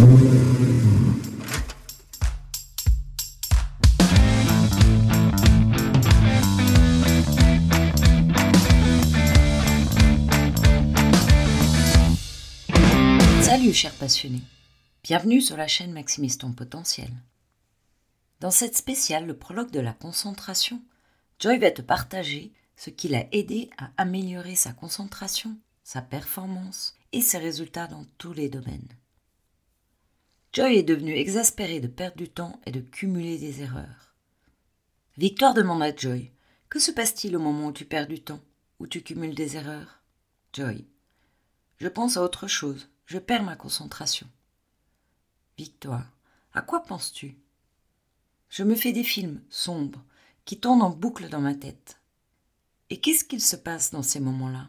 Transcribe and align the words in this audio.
Salut 0.00 0.14
chers 13.74 13.92
passionnés, 13.92 14.40
bienvenue 15.02 15.42
sur 15.42 15.58
la 15.58 15.68
chaîne 15.68 15.92
Maximise 15.92 16.38
ton 16.38 16.52
potentiel. 16.52 17.10
Dans 18.40 18.50
cette 18.50 18.78
spéciale, 18.78 19.26
le 19.26 19.36
prologue 19.36 19.70
de 19.70 19.80
la 19.80 19.92
concentration, 19.92 20.80
Joy 21.40 21.58
va 21.58 21.70
te 21.70 21.82
partager 21.82 22.54
ce 22.74 22.88
qui 22.88 23.08
l'a 23.08 23.26
aidé 23.32 23.68
à 23.76 23.90
améliorer 23.98 24.54
sa 24.54 24.72
concentration, 24.72 25.58
sa 25.84 26.00
performance 26.00 26.94
et 27.12 27.20
ses 27.20 27.36
résultats 27.36 27.86
dans 27.86 28.06
tous 28.16 28.32
les 28.32 28.48
domaines. 28.48 28.88
Joy 30.52 30.78
est 30.78 30.82
devenue 30.82 31.14
exaspérée 31.14 31.78
de 31.78 31.86
perdre 31.86 32.16
du 32.16 32.28
temps 32.28 32.60
et 32.66 32.72
de 32.72 32.80
cumuler 32.80 33.38
des 33.38 33.62
erreurs. 33.62 34.16
Victoire 35.16 35.54
demande 35.54 35.80
à 35.80 35.94
Joy 35.94 36.32
Que 36.68 36.80
se 36.80 36.90
passe-t-il 36.90 37.36
au 37.36 37.38
moment 37.38 37.68
où 37.68 37.72
tu 37.72 37.84
perds 37.84 38.08
du 38.08 38.20
temps, 38.20 38.40
où 38.80 38.88
tu 38.88 39.00
cumules 39.00 39.36
des 39.36 39.56
erreurs? 39.56 40.02
Joy 40.52 40.84
Je 41.78 41.86
pense 41.86 42.16
à 42.16 42.24
autre 42.24 42.48
chose, 42.48 42.88
je 43.06 43.18
perds 43.18 43.44
ma 43.44 43.54
concentration. 43.54 44.26
Victoire 45.56 46.10
À 46.52 46.62
quoi 46.62 46.82
penses-tu? 46.82 47.36
Je 48.48 48.64
me 48.64 48.74
fais 48.74 48.92
des 48.92 49.04
films 49.04 49.40
sombres 49.50 50.02
qui 50.44 50.58
tournent 50.58 50.82
en 50.82 50.90
boucle 50.90 51.28
dans 51.28 51.40
ma 51.40 51.54
tête. 51.54 52.00
Et 52.88 53.00
qu'est-ce 53.00 53.24
qu'il 53.24 53.40
se 53.40 53.54
passe 53.54 53.92
dans 53.92 54.02
ces 54.02 54.18
moments-là? 54.18 54.66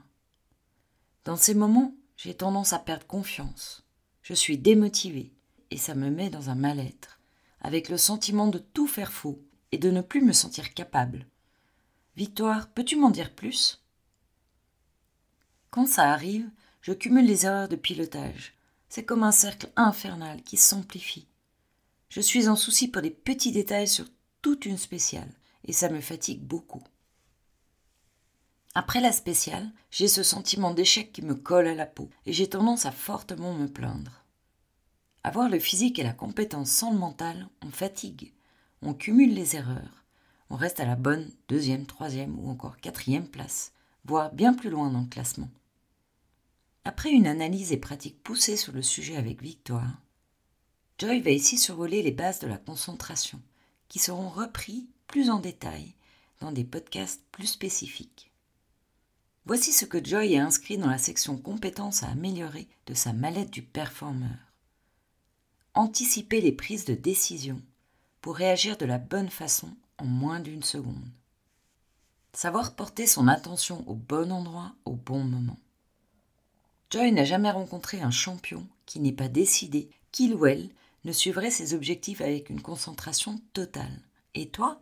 Dans 1.26 1.38
ces 1.38 1.56
moments, 1.56 1.96
j'ai 2.18 2.36
tendance 2.36 2.72
à 2.72 2.78
perdre 2.78 3.08
confiance. 3.08 3.84
Je 4.22 4.36
suis 4.36 4.60
démotivée 4.60 5.34
et 5.72 5.78
ça 5.78 5.96
me 5.96 6.10
met 6.10 6.30
dans 6.30 6.50
un 6.50 6.56
mal-être, 6.56 7.20
avec 7.62 7.90
le 7.90 7.98
sentiment 7.98 8.48
de 8.48 8.60
tout 8.60 8.88
faire 8.88 9.12
faux 9.12 9.42
et 9.72 9.78
de 9.78 9.90
ne 9.90 10.02
plus 10.02 10.22
me 10.22 10.34
sentir 10.34 10.74
capable. 10.74 11.26
Victoire, 12.16 12.68
peux-tu 12.70 12.98
m'en 12.98 13.10
dire 13.10 13.34
plus? 13.34 13.82
Quand 15.70 15.88
ça 15.88 16.12
arrive, 16.12 16.50
je 16.82 16.92
cumule 16.92 17.26
les 17.26 17.46
erreurs 17.46 17.70
de 17.70 17.78
pilotage. 17.78 18.54
C'est 18.90 19.06
comme 19.06 19.24
un 19.24 19.32
cercle 19.32 19.72
infernal 19.78 20.44
qui 20.44 20.58
s'amplifie. 20.58 21.28
Je 22.10 22.20
suis 22.20 22.50
en 22.50 22.58
souci 22.58 22.90
pour 22.90 23.02
des 23.02 23.10
petits 23.10 23.54
détails 23.54 23.88
sur 23.88 24.06
toute 24.42 24.66
une 24.66 24.78
spéciale, 24.78 25.32
et 25.66 25.72
ça 25.72 25.88
me 25.90 26.02
fatigue 26.02 26.42
beaucoup. 26.42 26.84
Après 28.74 29.02
la 29.02 29.12
spéciale, 29.12 29.70
j'ai 29.90 30.08
ce 30.08 30.24
sentiment 30.24 30.74
d'échec 30.74 31.12
qui 31.12 31.22
me 31.22 31.36
colle 31.36 31.68
à 31.68 31.76
la 31.76 31.86
peau 31.86 32.10
et 32.26 32.32
j'ai 32.32 32.48
tendance 32.48 32.86
à 32.86 32.92
fortement 32.92 33.54
me 33.54 33.68
plaindre. 33.68 34.21
Avoir 35.24 35.50
le 35.50 35.60
physique 35.60 36.00
et 36.00 36.04
la 36.04 36.14
compétence 36.14 36.72
sans 36.72 36.92
le 36.92 36.98
mental, 36.98 37.48
on 37.62 37.70
fatigue, 37.70 38.34
on 38.82 38.94
cumule 38.96 39.34
les 39.34 39.56
erreurs, 39.56 40.04
on 40.50 40.56
reste 40.56 40.80
à 40.80 40.86
la 40.86 40.96
bonne 40.96 41.32
deuxième, 41.48 41.86
troisième 41.86 42.40
ou 42.40 42.50
encore 42.50 42.78
quatrième 42.78 43.28
place, 43.28 43.72
voire 44.04 44.34
bien 44.34 44.54
plus 44.54 44.70
loin 44.70 44.90
dans 44.90 45.02
le 45.02 45.08
classement. 45.08 45.50
Après 46.84 47.12
une 47.12 47.28
analyse 47.28 47.72
et 47.72 47.78
pratique 47.78 48.24
poussée 48.24 48.58
sur 48.58 48.74
le 48.74 48.82
sujet 48.82 49.16
avec 49.16 49.44
Victoire, 49.44 50.02
Joy 50.98 51.22
va 51.22 51.30
ici 51.30 51.58
survoler 51.58 52.02
les 52.02 52.12
bases 52.12 52.40
de 52.40 52.48
la 52.48 52.58
concentration, 52.58 53.40
qui 53.88 54.00
seront 54.00 54.30
repris 54.30 54.90
plus 55.06 55.30
en 55.30 55.40
détail 55.40 55.94
dans 56.40 56.52
des 56.52 56.64
podcasts 56.64 57.24
plus 57.32 57.48
spécifiques. 57.48 58.32
Voici 59.46 59.72
ce 59.72 59.86
que 59.86 60.04
Joy 60.04 60.38
a 60.38 60.46
inscrit 60.46 60.78
dans 60.78 60.90
la 60.90 60.98
section 60.98 61.38
compétences 61.38 62.04
à 62.04 62.10
améliorer 62.10 62.68
de 62.88 62.94
sa 62.94 63.14
mallette 63.14 63.52
du 63.52 63.62
performeur. 63.62 64.51
Anticiper 65.74 66.42
les 66.42 66.52
prises 66.52 66.84
de 66.84 66.96
décision 66.96 67.62
pour 68.20 68.36
réagir 68.36 68.78
de 68.78 68.86
la 68.86 68.98
bonne 68.98 69.30
façon 69.30 69.70
en 69.98 70.06
moins 70.06 70.42
d'une 70.42 70.64
seconde. 70.64 71.08
Savoir 72.34 72.76
porter 72.76 73.08
son 73.08 73.30
attention 73.30 73.84
au 73.88 73.96
bon 73.96 74.34
endroit 74.34 74.74
au 74.84 74.92
bon 74.92 75.24
moment. 75.24 75.58
Joy 76.90 77.14
n'a 77.14 77.24
jamais 77.24 77.52
rencontré 77.52 78.02
un 78.02 78.12
champion 78.12 78.68
qui 78.86 79.00
n'ait 79.00 79.14
pas 79.14 79.30
décidé 79.30 79.90
qu'il 80.12 80.36
ou 80.36 80.46
elle 80.46 80.70
ne 81.06 81.14
suivrait 81.14 81.52
ses 81.52 81.74
objectifs 81.74 82.20
avec 82.20 82.50
une 82.50 82.62
concentration 82.62 83.42
totale. 83.54 84.02
Et 84.34 84.50
toi? 84.50 84.82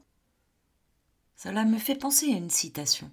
Cela 1.35 1.65
me 1.65 1.77
fait 1.77 1.95
penser 1.95 2.33
à 2.33 2.37
une 2.37 2.49
citation 2.49 3.11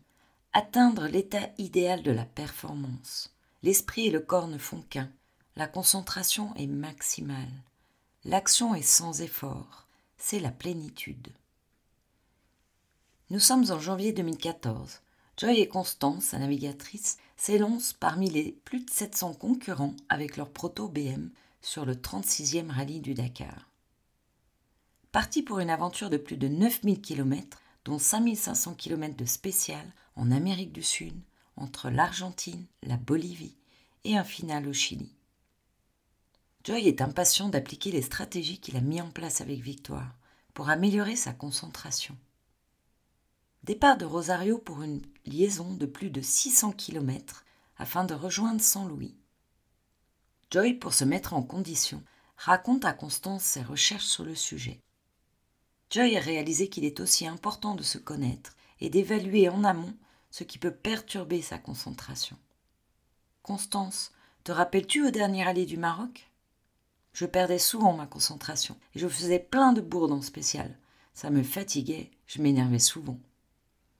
atteindre 0.54 1.06
l'état 1.08 1.50
idéal 1.58 2.02
de 2.02 2.10
la 2.10 2.24
performance. 2.24 3.36
L'esprit 3.62 4.06
et 4.06 4.10
le 4.10 4.20
corps 4.20 4.48
ne 4.48 4.56
font 4.56 4.80
qu'un. 4.88 5.10
La 5.56 5.66
concentration 5.66 6.54
est 6.54 6.66
maximale. 6.66 7.52
L'action 8.28 8.74
est 8.74 8.82
sans 8.82 9.22
effort. 9.22 9.86
C'est 10.18 10.40
la 10.40 10.50
plénitude. 10.50 11.28
Nous 13.30 13.38
sommes 13.38 13.70
en 13.70 13.78
janvier 13.78 14.12
2014. 14.12 15.00
Joy 15.36 15.60
et 15.60 15.68
Constance, 15.68 16.24
sa 16.24 16.38
navigatrice, 16.40 17.18
s'élancent 17.36 17.92
parmi 17.92 18.28
les 18.28 18.58
plus 18.64 18.80
de 18.84 18.90
700 18.90 19.34
concurrents 19.34 19.94
avec 20.08 20.36
leur 20.36 20.50
proto 20.50 20.88
BM 20.88 21.30
sur 21.62 21.86
le 21.86 21.94
36e 21.94 22.68
rallye 22.68 22.98
du 22.98 23.14
Dakar. 23.14 23.70
Partis 25.12 25.44
pour 25.44 25.60
une 25.60 25.70
aventure 25.70 26.10
de 26.10 26.16
plus 26.16 26.36
de 26.36 26.48
9000 26.48 27.00
km, 27.00 27.62
dont 27.84 28.00
5500 28.00 28.74
km 28.74 29.16
de 29.16 29.24
spécial 29.24 29.86
en 30.16 30.32
Amérique 30.32 30.72
du 30.72 30.82
Sud, 30.82 31.14
entre 31.56 31.90
l'Argentine, 31.90 32.66
la 32.82 32.96
Bolivie 32.96 33.54
et 34.02 34.18
un 34.18 34.24
final 34.24 34.66
au 34.66 34.72
Chili. 34.72 35.15
Joy 36.66 36.88
est 36.88 37.00
impatient 37.00 37.48
d'appliquer 37.48 37.92
les 37.92 38.02
stratégies 38.02 38.58
qu'il 38.58 38.76
a 38.76 38.80
mises 38.80 39.00
en 39.00 39.08
place 39.08 39.40
avec 39.40 39.60
Victoire 39.60 40.16
pour 40.52 40.68
améliorer 40.68 41.14
sa 41.14 41.32
concentration. 41.32 42.18
Départ 43.62 43.96
de 43.96 44.04
Rosario 44.04 44.58
pour 44.58 44.82
une 44.82 45.00
liaison 45.26 45.74
de 45.74 45.86
plus 45.86 46.10
de 46.10 46.20
600 46.20 46.72
km 46.72 47.44
afin 47.76 48.02
de 48.02 48.14
rejoindre 48.14 48.60
San 48.60 48.88
Louis. 48.88 49.14
Joy, 50.50 50.74
pour 50.74 50.92
se 50.92 51.04
mettre 51.04 51.34
en 51.34 51.42
condition, 51.44 52.02
raconte 52.36 52.84
à 52.84 52.92
Constance 52.92 53.44
ses 53.44 53.62
recherches 53.62 54.06
sur 54.06 54.24
le 54.24 54.34
sujet. 54.34 54.82
Joy 55.90 56.16
a 56.16 56.20
réalisé 56.20 56.68
qu'il 56.68 56.84
est 56.84 56.98
aussi 56.98 57.28
important 57.28 57.76
de 57.76 57.84
se 57.84 57.98
connaître 57.98 58.56
et 58.80 58.90
d'évaluer 58.90 59.48
en 59.48 59.62
amont 59.62 59.94
ce 60.32 60.42
qui 60.42 60.58
peut 60.58 60.74
perturber 60.74 61.42
sa 61.42 61.58
concentration. 61.58 62.36
Constance, 63.44 64.10
te 64.42 64.50
rappelles-tu 64.50 65.06
au 65.06 65.12
dernier 65.12 65.44
rallye 65.44 65.66
du 65.66 65.76
Maroc? 65.76 66.28
Je 67.16 67.24
perdais 67.24 67.58
souvent 67.58 67.96
ma 67.96 68.06
concentration 68.06 68.76
et 68.94 68.98
je 68.98 69.08
faisais 69.08 69.38
plein 69.38 69.72
de 69.72 69.80
bourdons 69.80 70.20
spéciales. 70.20 70.76
Ça 71.14 71.30
me 71.30 71.42
fatiguait, 71.42 72.10
je 72.26 72.42
m'énervais 72.42 72.78
souvent. 72.78 73.18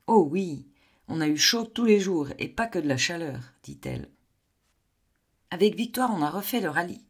Oh 0.05 0.27
oui, 0.29 0.67
on 1.07 1.19
a 1.19 1.27
eu 1.27 1.35
chaud 1.35 1.65
tous 1.65 1.85
les 1.85 1.99
jours 1.99 2.27
et 2.37 2.47
pas 2.47 2.67
que 2.67 2.77
de 2.77 2.87
la 2.87 2.95
chaleur, 2.95 3.39
dit-elle. 3.63 4.07
Avec 5.49 5.73
Victoire, 5.73 6.11
on 6.13 6.21
a 6.21 6.29
refait 6.29 6.61
le 6.61 6.69
rallye 6.69 7.01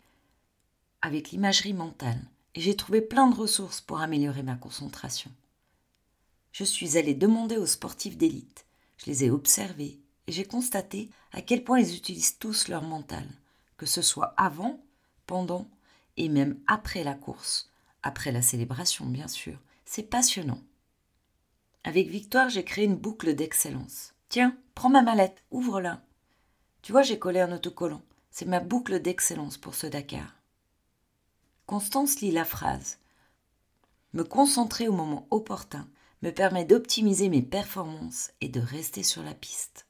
avec 1.02 1.32
l'imagerie 1.32 1.74
mentale 1.74 2.22
et 2.56 2.62
j'ai 2.62 2.78
trouvé 2.78 3.02
plein 3.02 3.28
de 3.28 3.36
ressources 3.36 3.82
pour 3.82 4.00
améliorer 4.00 4.44
ma 4.44 4.56
concentration. 4.56 5.30
Je 6.54 6.64
suis 6.64 6.98
allée 6.98 7.16
demander 7.16 7.58
aux 7.58 7.66
sportifs 7.66 8.16
d'élite 8.16 8.64
je 8.96 9.08
les 9.08 9.26
ai 9.26 9.30
observés 9.30 10.00
et 10.28 10.32
j'ai 10.32 10.46
constaté 10.46 11.10
à 11.34 11.42
quel 11.42 11.66
point 11.66 11.82
ils 11.82 11.98
utilisent 11.98 12.38
tous 12.40 12.70
leur 12.70 12.82
mental, 12.82 13.28
que 13.76 13.86
ce 13.86 14.02
soit 14.02 14.34
avant, 14.38 14.82
pendant 15.26 15.68
et 16.18 16.30
même 16.30 16.60
après 16.68 17.04
la 17.04 17.14
course, 17.14 17.72
après 18.04 18.32
la 18.32 18.42
célébration 18.42 19.06
bien 19.06 19.28
sûr. 19.28 19.58
C'est 19.86 20.04
passionnant. 20.04 20.62
Avec 21.84 22.10
Victoire, 22.10 22.50
j'ai 22.50 22.66
créé 22.66 22.84
une 22.84 22.98
boucle 22.98 23.34
d'excellence. 23.34 24.14
Tiens, 24.28 24.58
prends 24.76 24.90
ma 24.90 25.02
mallette, 25.02 25.44
ouvre-la. 25.52 26.02
Tu 26.82 26.92
vois, 26.92 27.04
j'ai 27.04 27.18
collé 27.18 27.40
un 27.40 27.54
autocollant. 27.54 28.02
C'est 28.30 28.46
ma 28.46 28.60
boucle 28.60 29.02
d'excellence 29.02 29.58
pour 29.58 29.76
ce 29.76 29.88
Dakar. 29.88 30.36
Constance 31.66 32.20
lit 32.20 32.32
la 32.32 32.46
phrase. 32.46 32.98
Me 34.14 34.24
concentrer 34.24 34.88
au 34.88 34.94
moment 34.94 35.28
opportun 35.32 35.88
me 36.22 36.32
permet 36.32 36.66
d'optimiser 36.66 37.30
mes 37.30 37.42
performances 37.42 38.32
et 38.42 38.50
de 38.50 38.60
rester 38.60 39.04
sur 39.04 39.24
la 39.24 39.34
piste. 39.34 39.86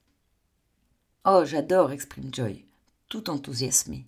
Oh, 1.26 1.44
j'adore, 1.46 1.92
exprime 1.92 2.34
Joy, 2.34 2.66
tout 3.10 3.30
enthousiasmé. 3.30 4.06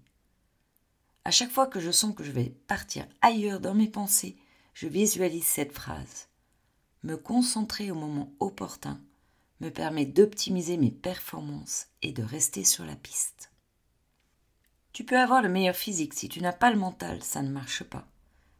À 1.25 1.31
chaque 1.31 1.51
fois 1.51 1.67
que 1.67 1.79
je 1.79 1.91
sens 1.91 2.15
que 2.15 2.23
je 2.23 2.31
vais 2.31 2.55
partir 2.67 3.05
ailleurs 3.21 3.59
dans 3.59 3.73
mes 3.73 3.89
pensées, 3.89 4.37
je 4.73 4.87
visualise 4.87 5.45
cette 5.45 5.73
phrase. 5.73 6.27
Me 7.03 7.15
concentrer 7.15 7.91
au 7.91 7.95
moment 7.95 8.33
opportun 8.39 8.99
me 9.59 9.69
permet 9.69 10.05
d'optimiser 10.05 10.77
mes 10.77 10.91
performances 10.91 11.87
et 12.01 12.11
de 12.11 12.23
rester 12.23 12.63
sur 12.63 12.85
la 12.85 12.95
piste. 12.95 13.51
Tu 14.93 15.03
peux 15.03 15.19
avoir 15.19 15.41
le 15.41 15.49
meilleur 15.49 15.75
physique, 15.75 16.13
si 16.13 16.29
tu 16.29 16.41
n'as 16.41 16.53
pas 16.53 16.71
le 16.71 16.79
mental, 16.79 17.21
ça 17.21 17.41
ne 17.41 17.49
marche 17.49 17.83
pas. 17.83 18.07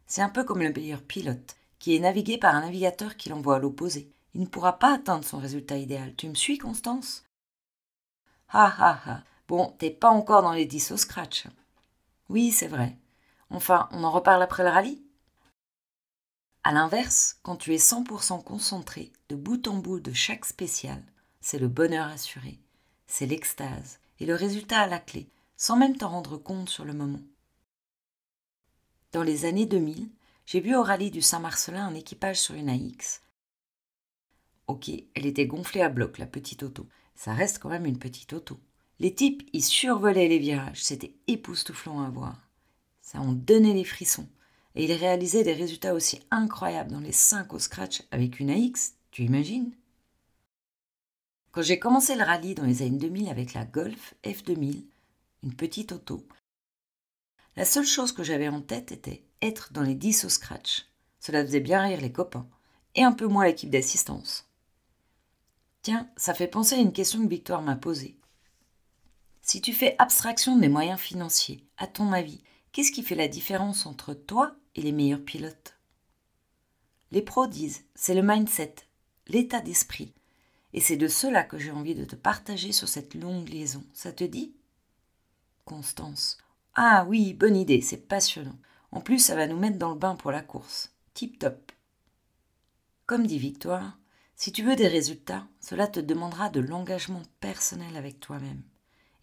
C'est 0.06 0.22
un 0.22 0.28
peu 0.28 0.44
comme 0.44 0.62
le 0.62 0.72
meilleur 0.72 1.02
pilote 1.02 1.56
qui 1.78 1.96
est 1.96 2.00
navigué 2.00 2.38
par 2.38 2.54
un 2.54 2.60
navigateur 2.60 3.16
qui 3.16 3.30
l'envoie 3.30 3.56
à 3.56 3.58
l'opposé. 3.58 4.12
Il 4.34 4.42
ne 4.42 4.46
pourra 4.46 4.78
pas 4.78 4.94
atteindre 4.94 5.24
son 5.24 5.38
résultat 5.38 5.78
idéal. 5.78 6.14
Tu 6.14 6.28
me 6.28 6.34
suis, 6.34 6.58
Constance? 6.58 7.24
Ha 8.52 8.66
ha 8.66 9.00
ha. 9.06 9.24
Bon, 9.48 9.74
t'es 9.78 9.90
pas 9.90 10.10
encore 10.10 10.42
dans 10.42 10.52
les 10.52 10.66
10 10.66 10.92
au 10.92 10.96
scratch. 10.96 11.46
Oui, 12.30 12.52
c'est 12.52 12.68
vrai. 12.68 12.96
Enfin, 13.50 13.88
on 13.90 14.04
en 14.04 14.10
reparle 14.12 14.40
après 14.40 14.62
le 14.62 14.68
rallye 14.68 15.02
À 16.62 16.70
l'inverse, 16.70 17.40
quand 17.42 17.56
tu 17.56 17.74
es 17.74 17.76
100% 17.76 18.44
concentré 18.44 19.12
de 19.28 19.34
bout 19.34 19.66
en 19.66 19.78
bout 19.78 19.98
de 19.98 20.12
chaque 20.12 20.44
spécial, 20.44 21.02
c'est 21.40 21.58
le 21.58 21.66
bonheur 21.66 22.06
assuré, 22.06 22.60
c'est 23.08 23.26
l'extase 23.26 23.98
et 24.20 24.26
le 24.26 24.36
résultat 24.36 24.78
à 24.78 24.86
la 24.86 25.00
clé, 25.00 25.28
sans 25.56 25.76
même 25.76 25.96
t'en 25.96 26.08
rendre 26.08 26.36
compte 26.36 26.68
sur 26.68 26.84
le 26.84 26.94
moment. 26.94 27.22
Dans 29.10 29.24
les 29.24 29.44
années 29.44 29.66
2000, 29.66 30.08
j'ai 30.46 30.60
vu 30.60 30.76
au 30.76 30.84
rallye 30.84 31.10
du 31.10 31.22
Saint-Marcelin 31.22 31.88
un 31.88 31.94
équipage 31.96 32.40
sur 32.40 32.54
une 32.54 32.70
AX. 32.70 33.22
Ok, 34.68 34.88
elle 35.16 35.26
était 35.26 35.48
gonflée 35.48 35.82
à 35.82 35.88
bloc, 35.88 36.18
la 36.18 36.26
petite 36.26 36.62
auto. 36.62 36.86
Ça 37.16 37.34
reste 37.34 37.58
quand 37.58 37.70
même 37.70 37.86
une 37.86 37.98
petite 37.98 38.32
auto. 38.34 38.60
Les 39.00 39.14
types, 39.14 39.48
ils 39.54 39.64
survolaient 39.64 40.28
les 40.28 40.38
virages, 40.38 40.84
c'était 40.84 41.14
époustouflant 41.26 42.02
à 42.02 42.10
voir. 42.10 42.38
Ça 43.00 43.18
en 43.18 43.32
donnait 43.32 43.72
les 43.72 43.84
frissons. 43.84 44.28
Et 44.74 44.84
ils 44.84 44.92
réalisaient 44.92 45.42
des 45.42 45.54
résultats 45.54 45.94
aussi 45.94 46.20
incroyables 46.30 46.92
dans 46.92 47.00
les 47.00 47.10
5 47.10 47.52
au 47.54 47.58
scratch 47.58 48.02
avec 48.10 48.38
une 48.38 48.50
AX, 48.50 48.92
tu 49.10 49.22
imagines? 49.22 49.72
Quand 51.50 51.62
j'ai 51.62 51.78
commencé 51.78 52.14
le 52.14 52.22
rallye 52.22 52.54
dans 52.54 52.64
les 52.64 52.82
années 52.82 52.98
2000 52.98 53.28
avec 53.30 53.54
la 53.54 53.64
Golf 53.64 54.14
F2000, 54.22 54.84
une 55.42 55.54
petite 55.54 55.92
auto, 55.92 56.24
la 57.56 57.64
seule 57.64 57.86
chose 57.86 58.12
que 58.12 58.22
j'avais 58.22 58.48
en 58.48 58.60
tête 58.60 58.92
était 58.92 59.24
être 59.42 59.72
dans 59.72 59.82
les 59.82 59.94
10 59.94 60.26
au 60.26 60.28
scratch. 60.28 60.86
Cela 61.18 61.44
faisait 61.44 61.60
bien 61.60 61.82
rire 61.82 62.00
les 62.00 62.12
copains, 62.12 62.46
et 62.94 63.02
un 63.02 63.12
peu 63.12 63.26
moins 63.26 63.46
l'équipe 63.46 63.70
d'assistance. 63.70 64.46
Tiens, 65.82 66.08
ça 66.16 66.34
fait 66.34 66.46
penser 66.46 66.74
à 66.74 66.80
une 66.80 66.92
question 66.92 67.22
que 67.24 67.30
Victoire 67.30 67.62
m'a 67.62 67.76
posée. 67.76 68.19
Si 69.50 69.60
tu 69.60 69.72
fais 69.72 69.96
abstraction 69.98 70.56
des 70.56 70.68
moyens 70.68 71.00
financiers, 71.00 71.66
à 71.76 71.88
ton 71.88 72.12
avis, 72.12 72.40
qu'est-ce 72.70 72.92
qui 72.92 73.02
fait 73.02 73.16
la 73.16 73.26
différence 73.26 73.84
entre 73.84 74.14
toi 74.14 74.54
et 74.76 74.80
les 74.80 74.92
meilleurs 74.92 75.24
pilotes? 75.24 75.76
Les 77.10 77.20
pros 77.20 77.48
disent, 77.48 77.84
c'est 77.96 78.14
le 78.14 78.22
mindset, 78.22 78.76
l'état 79.26 79.60
d'esprit. 79.60 80.14
Et 80.72 80.80
c'est 80.80 80.96
de 80.96 81.08
cela 81.08 81.42
que 81.42 81.58
j'ai 81.58 81.72
envie 81.72 81.96
de 81.96 82.04
te 82.04 82.14
partager 82.14 82.70
sur 82.70 82.86
cette 82.86 83.16
longue 83.16 83.48
liaison. 83.48 83.82
Ça 83.92 84.12
te 84.12 84.22
dit? 84.22 84.54
Constance. 85.64 86.38
Ah 86.76 87.04
oui, 87.08 87.34
bonne 87.34 87.56
idée, 87.56 87.80
c'est 87.80 88.06
passionnant. 88.06 88.60
En 88.92 89.00
plus, 89.00 89.18
ça 89.18 89.34
va 89.34 89.48
nous 89.48 89.58
mettre 89.58 89.78
dans 89.78 89.90
le 89.90 89.98
bain 89.98 90.14
pour 90.14 90.30
la 90.30 90.42
course. 90.42 90.94
Tip 91.12 91.40
top. 91.40 91.72
Comme 93.04 93.26
dit 93.26 93.40
Victoire, 93.40 93.98
si 94.36 94.52
tu 94.52 94.62
veux 94.62 94.76
des 94.76 94.86
résultats, 94.86 95.48
cela 95.58 95.88
te 95.88 95.98
demandera 95.98 96.50
de 96.50 96.60
l'engagement 96.60 97.22
personnel 97.40 97.96
avec 97.96 98.20
toi-même 98.20 98.62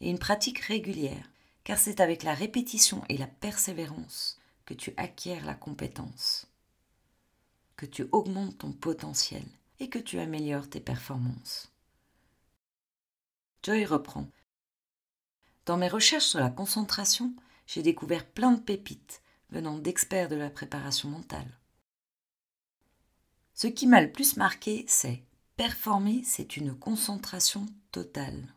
et 0.02 0.10
une 0.10 0.20
pratique 0.20 0.60
régulière, 0.60 1.30
car 1.64 1.78
c'est 1.78 2.00
avec 2.00 2.24
la 2.24 2.34
répétition 2.34 3.04
et 3.10 3.18
la 3.18 3.28
persévérance 3.28 4.40
que 4.66 4.74
tu 4.74 4.94
acquiers 4.98 5.40
la 5.42 5.56
compétence, 5.56 6.48
que 7.76 7.86
tu 7.86 8.08
augmentes 8.12 8.58
ton 8.60 8.72
potentiel 8.72 9.46
et 9.80 9.90
que 9.90 10.00
tu 10.00 10.20
améliores 10.20 10.70
tes 10.70 10.80
performances. 10.80 11.72
Joy 13.64 13.86
reprend. 13.86 14.28
Dans 15.66 15.78
mes 15.78 15.90
recherches 15.90 16.28
sur 16.28 16.40
la 16.40 16.50
concentration, 16.50 17.34
j'ai 17.66 17.82
découvert 17.82 18.26
plein 18.26 18.52
de 18.52 18.62
pépites 18.62 19.22
venant 19.50 19.78
d'experts 19.78 20.30
de 20.30 20.36
la 20.36 20.50
préparation 20.50 21.10
mentale. 21.10 21.58
Ce 23.54 23.68
qui 23.68 23.88
m'a 23.88 24.02
le 24.02 24.12
plus 24.12 24.38
marqué, 24.38 24.86
c'est 24.88 25.24
performer, 25.56 26.24
c'est 26.24 26.58
une 26.58 26.78
concentration 26.78 27.66
totale. 27.92 28.54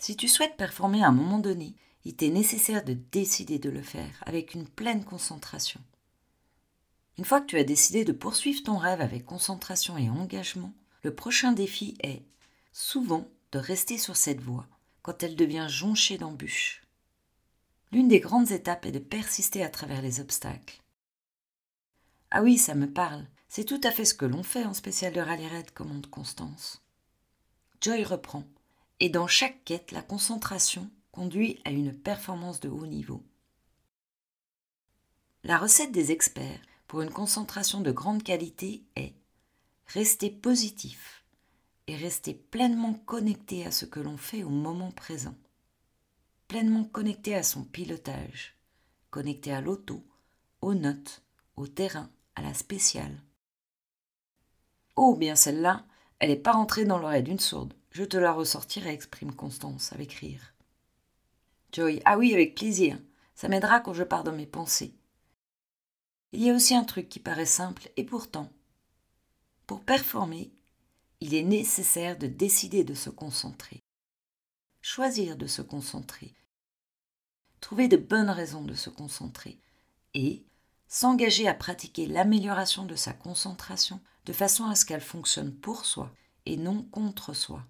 Si 0.00 0.16
tu 0.16 0.28
souhaites 0.28 0.56
performer 0.56 1.04
à 1.04 1.08
un 1.08 1.12
moment 1.12 1.38
donné, 1.38 1.74
il 2.06 2.16
t'est 2.16 2.30
nécessaire 2.30 2.82
de 2.82 2.94
décider 2.94 3.58
de 3.58 3.68
le 3.68 3.82
faire 3.82 4.22
avec 4.24 4.54
une 4.54 4.66
pleine 4.66 5.04
concentration. 5.04 5.80
Une 7.18 7.26
fois 7.26 7.42
que 7.42 7.46
tu 7.46 7.58
as 7.58 7.64
décidé 7.64 8.06
de 8.06 8.12
poursuivre 8.12 8.62
ton 8.62 8.78
rêve 8.78 9.02
avec 9.02 9.26
concentration 9.26 9.98
et 9.98 10.08
engagement, 10.08 10.72
le 11.02 11.14
prochain 11.14 11.52
défi 11.52 11.98
est 12.02 12.22
souvent 12.72 13.28
de 13.52 13.58
rester 13.58 13.98
sur 13.98 14.16
cette 14.16 14.40
voie 14.40 14.66
quand 15.02 15.22
elle 15.22 15.36
devient 15.36 15.66
jonchée 15.68 16.16
d'embûches. 16.16 16.82
L'une 17.92 18.08
des 18.08 18.20
grandes 18.20 18.52
étapes 18.52 18.86
est 18.86 18.92
de 18.92 18.98
persister 19.00 19.62
à 19.62 19.68
travers 19.68 20.00
les 20.00 20.20
obstacles. 20.20 20.80
Ah 22.30 22.42
oui, 22.42 22.56
ça 22.56 22.74
me 22.74 22.90
parle. 22.90 23.26
C'est 23.48 23.64
tout 23.64 23.80
à 23.84 23.90
fait 23.90 24.06
ce 24.06 24.14
que 24.14 24.24
l'on 24.24 24.44
fait 24.44 24.64
en 24.64 24.72
spécial 24.72 25.12
de 25.12 25.20
rallye 25.20 25.48
raid, 25.48 25.72
commande 25.72 26.06
Constance. 26.08 26.80
Joy 27.82 28.02
reprend. 28.04 28.44
Et 29.00 29.08
dans 29.08 29.26
chaque 29.26 29.64
quête, 29.64 29.92
la 29.92 30.02
concentration 30.02 30.90
conduit 31.10 31.60
à 31.64 31.70
une 31.70 31.92
performance 31.92 32.60
de 32.60 32.68
haut 32.68 32.86
niveau. 32.86 33.22
La 35.42 35.58
recette 35.58 35.92
des 35.92 36.12
experts 36.12 36.60
pour 36.86 37.00
une 37.00 37.10
concentration 37.10 37.80
de 37.80 37.90
grande 37.90 38.22
qualité 38.22 38.84
est 38.96 39.14
rester 39.86 40.30
positif 40.30 41.24
et 41.86 41.96
rester 41.96 42.34
pleinement 42.34 42.94
connecté 42.94 43.66
à 43.66 43.70
ce 43.70 43.86
que 43.86 44.00
l'on 44.00 44.16
fait 44.16 44.44
au 44.44 44.50
moment 44.50 44.92
présent 44.92 45.34
pleinement 46.50 46.82
connecté 46.82 47.36
à 47.36 47.44
son 47.44 47.62
pilotage, 47.62 48.56
connecté 49.10 49.52
à 49.52 49.60
l'auto, 49.60 50.02
aux 50.60 50.74
notes, 50.74 51.22
au 51.54 51.68
terrain, 51.68 52.10
à 52.34 52.42
la 52.42 52.54
spéciale. 52.54 53.22
Oh, 54.96 55.14
bien 55.14 55.36
celle-là, 55.36 55.86
elle 56.18 56.30
n'est 56.30 56.36
pas 56.36 56.50
rentrée 56.50 56.84
dans 56.84 56.98
l'oreille 56.98 57.22
d'une 57.22 57.38
sourde. 57.38 57.72
Je 57.90 58.04
te 58.04 58.16
la 58.16 58.32
ressortirai, 58.32 58.92
exprime 58.92 59.34
Constance 59.34 59.92
avec 59.92 60.12
rire. 60.12 60.54
Joy, 61.72 62.00
ah 62.04 62.18
oui, 62.18 62.32
avec 62.32 62.54
plaisir. 62.54 62.98
Ça 63.34 63.48
m'aidera 63.48 63.80
quand 63.80 63.94
je 63.94 64.04
pars 64.04 64.24
dans 64.24 64.32
mes 64.32 64.46
pensées. 64.46 64.94
Il 66.32 66.42
y 66.42 66.50
a 66.50 66.54
aussi 66.54 66.74
un 66.74 66.84
truc 66.84 67.08
qui 67.08 67.18
paraît 67.18 67.46
simple, 67.46 67.90
et 67.96 68.04
pourtant, 68.04 68.52
pour 69.66 69.84
performer, 69.84 70.52
il 71.20 71.34
est 71.34 71.42
nécessaire 71.42 72.16
de 72.16 72.26
décider 72.26 72.84
de 72.84 72.94
se 72.94 73.10
concentrer. 73.10 73.82
Choisir 74.80 75.36
de 75.36 75.46
se 75.46 75.60
concentrer, 75.60 76.34
trouver 77.60 77.88
de 77.88 77.96
bonnes 77.96 78.30
raisons 78.30 78.64
de 78.64 78.74
se 78.74 78.88
concentrer 78.88 79.60
et 80.14 80.44
s'engager 80.88 81.46
à 81.46 81.54
pratiquer 81.54 82.06
l'amélioration 82.06 82.84
de 82.86 82.94
sa 82.94 83.12
concentration 83.12 84.00
de 84.24 84.32
façon 84.32 84.64
à 84.64 84.74
ce 84.74 84.84
qu'elle 84.84 85.02
fonctionne 85.02 85.54
pour 85.54 85.84
soi 85.84 86.10
et 86.46 86.56
non 86.56 86.82
contre 86.84 87.34
soi. 87.34 87.64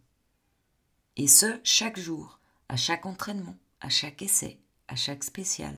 Et 1.16 1.28
ce, 1.28 1.60
chaque 1.64 1.98
jour, 1.98 2.40
à 2.68 2.76
chaque 2.76 3.06
entraînement, 3.06 3.56
à 3.80 3.88
chaque 3.88 4.22
essai, 4.22 4.58
à 4.88 4.96
chaque 4.96 5.24
spécial, 5.24 5.74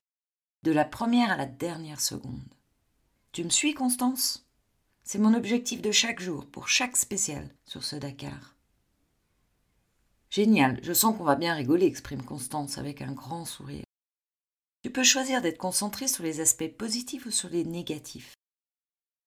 de 0.63 0.71
la 0.71 0.85
première 0.85 1.31
à 1.31 1.37
la 1.37 1.45
dernière 1.45 1.99
seconde. 1.99 2.43
Tu 3.31 3.43
me 3.43 3.49
suis, 3.49 3.73
Constance? 3.73 4.45
C'est 5.03 5.19
mon 5.19 5.33
objectif 5.33 5.81
de 5.81 5.91
chaque 5.91 6.21
jour, 6.21 6.45
pour 6.45 6.69
chaque 6.69 6.95
spécial, 6.95 7.49
sur 7.65 7.83
ce 7.83 7.95
Dakar. 7.95 8.55
Génial, 10.29 10.79
je 10.81 10.93
sens 10.93 11.17
qu'on 11.17 11.25
va 11.25 11.35
bien 11.35 11.53
rigoler, 11.53 11.85
exprime 11.85 12.23
Constance 12.23 12.77
avec 12.77 13.01
un 13.01 13.11
grand 13.11 13.45
sourire. 13.45 13.83
Tu 14.83 14.91
peux 14.91 15.03
choisir 15.03 15.41
d'être 15.41 15.57
concentré 15.57 16.07
sur 16.07 16.23
les 16.23 16.39
aspects 16.39 16.77
positifs 16.77 17.25
ou 17.25 17.31
sur 17.31 17.49
les 17.49 17.65
négatifs. 17.65 18.33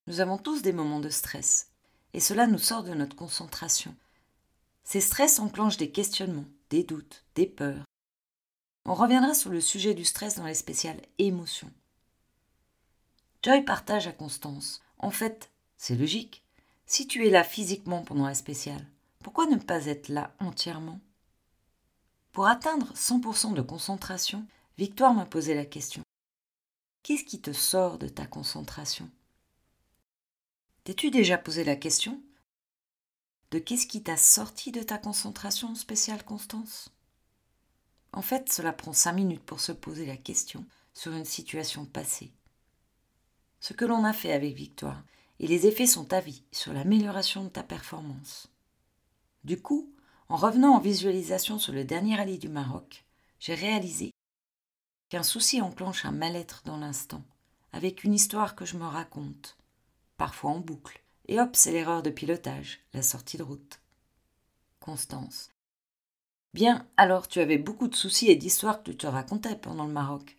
Nous 0.06 0.20
avons 0.20 0.38
tous 0.38 0.62
des 0.62 0.72
moments 0.72 1.00
de 1.00 1.08
stress, 1.08 1.72
et 2.12 2.20
cela 2.20 2.46
nous 2.46 2.58
sort 2.58 2.84
de 2.84 2.94
notre 2.94 3.16
concentration. 3.16 3.94
Ces 4.86 5.00
stress 5.00 5.40
enclenchent 5.40 5.78
des 5.78 5.90
questionnements, 5.90 6.46
des 6.70 6.84
doutes, 6.84 7.24
des 7.34 7.46
peurs. 7.46 7.84
On 8.84 8.94
reviendra 8.94 9.34
sur 9.34 9.50
le 9.50 9.60
sujet 9.60 9.94
du 9.94 10.04
stress 10.04 10.36
dans 10.36 10.46
les 10.46 10.54
spéciales 10.54 11.02
émotions. 11.18 11.72
Joy 13.42 13.64
partage 13.64 14.06
à 14.06 14.12
Constance. 14.12 14.80
En 14.98 15.10
fait, 15.10 15.50
c'est 15.76 15.96
logique. 15.96 16.44
Si 16.86 17.08
tu 17.08 17.26
es 17.26 17.30
là 17.30 17.42
physiquement 17.42 18.04
pendant 18.04 18.28
la 18.28 18.34
spéciale, 18.34 18.86
pourquoi 19.24 19.46
ne 19.46 19.56
pas 19.56 19.86
être 19.86 20.08
là 20.08 20.32
entièrement? 20.38 21.00
Pour 22.30 22.46
atteindre 22.46 22.92
100% 22.94 23.54
de 23.54 23.62
concentration, 23.62 24.46
Victoire 24.78 25.14
m'a 25.14 25.26
posé 25.26 25.54
la 25.54 25.64
question. 25.64 26.02
Qu'est-ce 27.02 27.24
qui 27.24 27.40
te 27.40 27.52
sort 27.52 27.98
de 27.98 28.06
ta 28.06 28.24
concentration? 28.24 29.10
T'es-tu 30.84 31.10
déjà 31.10 31.38
posé 31.38 31.64
la 31.64 31.74
question? 31.74 32.22
De 33.50 33.58
qu'est-ce 33.58 33.86
qui 33.86 34.02
t'a 34.02 34.16
sorti 34.16 34.72
de 34.72 34.82
ta 34.82 34.98
concentration 34.98 35.74
spéciale 35.74 36.24
Constance? 36.24 36.90
En 38.12 38.22
fait, 38.22 38.50
cela 38.50 38.72
prend 38.72 38.92
cinq 38.92 39.12
minutes 39.12 39.44
pour 39.44 39.60
se 39.60 39.72
poser 39.72 40.06
la 40.06 40.16
question 40.16 40.64
sur 40.94 41.12
une 41.12 41.24
situation 41.24 41.84
passée. 41.84 42.32
Ce 43.60 43.72
que 43.72 43.84
l'on 43.84 44.04
a 44.04 44.12
fait 44.12 44.32
avec 44.32 44.54
Victoire 44.54 45.02
et 45.38 45.46
les 45.46 45.66
effets 45.66 45.86
sont 45.86 46.12
à 46.12 46.20
vie 46.20 46.42
sur 46.50 46.72
l'amélioration 46.72 47.44
de 47.44 47.48
ta 47.48 47.62
performance. 47.62 48.48
Du 49.44 49.60
coup, 49.60 49.92
en 50.28 50.36
revenant 50.36 50.74
en 50.74 50.80
visualisation 50.80 51.58
sur 51.58 51.72
le 51.72 51.84
dernier 51.84 52.16
rallye 52.16 52.38
du 52.38 52.48
Maroc, 52.48 53.04
j'ai 53.38 53.54
réalisé 53.54 54.12
qu'un 55.08 55.22
souci 55.22 55.60
enclenche 55.60 56.04
un 56.04 56.10
mal-être 56.10 56.62
dans 56.64 56.78
l'instant, 56.78 57.22
avec 57.72 58.02
une 58.02 58.14
histoire 58.14 58.56
que 58.56 58.64
je 58.64 58.76
me 58.76 58.86
raconte, 58.86 59.56
parfois 60.16 60.50
en 60.50 60.58
boucle, 60.58 61.04
et 61.26 61.40
hop, 61.40 61.50
c'est 61.54 61.72
l'erreur 61.72 62.02
de 62.02 62.10
pilotage, 62.10 62.80
la 62.92 63.02
sortie 63.02 63.36
de 63.36 63.42
route. 63.42 63.80
Constance. 64.80 65.50
Bien, 66.54 66.86
alors 66.96 67.28
tu 67.28 67.40
avais 67.40 67.58
beaucoup 67.58 67.88
de 67.88 67.94
soucis 67.94 68.30
et 68.30 68.36
d'histoires 68.36 68.82
que 68.82 68.90
tu 68.90 68.96
te 68.96 69.06
racontais 69.06 69.56
pendant 69.56 69.86
le 69.86 69.92
Maroc. 69.92 70.38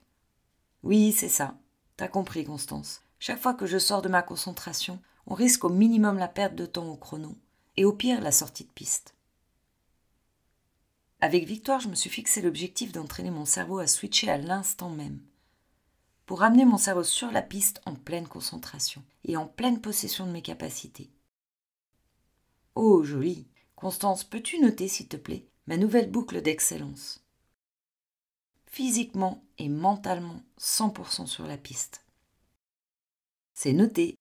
Oui, 0.83 1.11
c'est 1.11 1.29
ça. 1.29 1.57
T'as 1.97 2.07
compris, 2.07 2.43
Constance. 2.43 3.01
Chaque 3.19 3.41
fois 3.41 3.53
que 3.53 3.65
je 3.65 3.77
sors 3.77 4.01
de 4.01 4.09
ma 4.09 4.21
concentration, 4.21 4.99
on 5.25 5.33
risque 5.33 5.63
au 5.65 5.69
minimum 5.69 6.17
la 6.17 6.27
perte 6.27 6.55
de 6.55 6.65
temps 6.65 6.87
au 6.87 6.95
chrono, 6.95 7.35
et 7.75 7.85
au 7.85 7.93
pire 7.93 8.21
la 8.21 8.31
sortie 8.31 8.63
de 8.63 8.71
piste. 8.71 9.15
Avec 11.19 11.45
Victoire, 11.45 11.79
je 11.79 11.89
me 11.89 11.95
suis 11.95 12.09
fixé 12.09 12.41
l'objectif 12.41 12.91
d'entraîner 12.91 13.31
mon 13.31 13.45
cerveau 13.45 13.79
à 13.79 13.87
switcher 13.87 14.29
à 14.29 14.37
l'instant 14.37 14.89
même, 14.89 15.19
pour 16.27 16.41
ramener 16.41 16.65
mon 16.65 16.77
cerveau 16.77 17.03
sur 17.03 17.31
la 17.31 17.41
piste 17.41 17.81
en 17.85 17.95
pleine 17.95 18.27
concentration 18.27 19.01
et 19.23 19.37
en 19.37 19.47
pleine 19.47 19.81
possession 19.81 20.27
de 20.27 20.31
mes 20.31 20.41
capacités. 20.41 21.09
Oh, 22.75 23.01
joli. 23.03 23.47
Constance, 23.75 24.25
peux-tu 24.25 24.59
noter, 24.59 24.89
s'il 24.89 25.07
te 25.07 25.15
plaît, 25.15 25.47
ma 25.67 25.77
nouvelle 25.77 26.11
boucle 26.11 26.41
d'excellence? 26.41 27.23
Physiquement 28.65 29.41
et 29.57 29.69
mentalement 29.69 30.41
100% 30.59 31.27
sur 31.27 31.47
la 31.47 31.57
piste. 31.57 32.05
C'est 33.53 33.73
noté. 33.73 34.17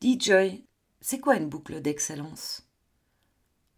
Joy, 0.00 0.64
c'est 1.00 1.18
quoi 1.18 1.36
une 1.36 1.48
boucle 1.48 1.82
d'excellence? 1.82 2.68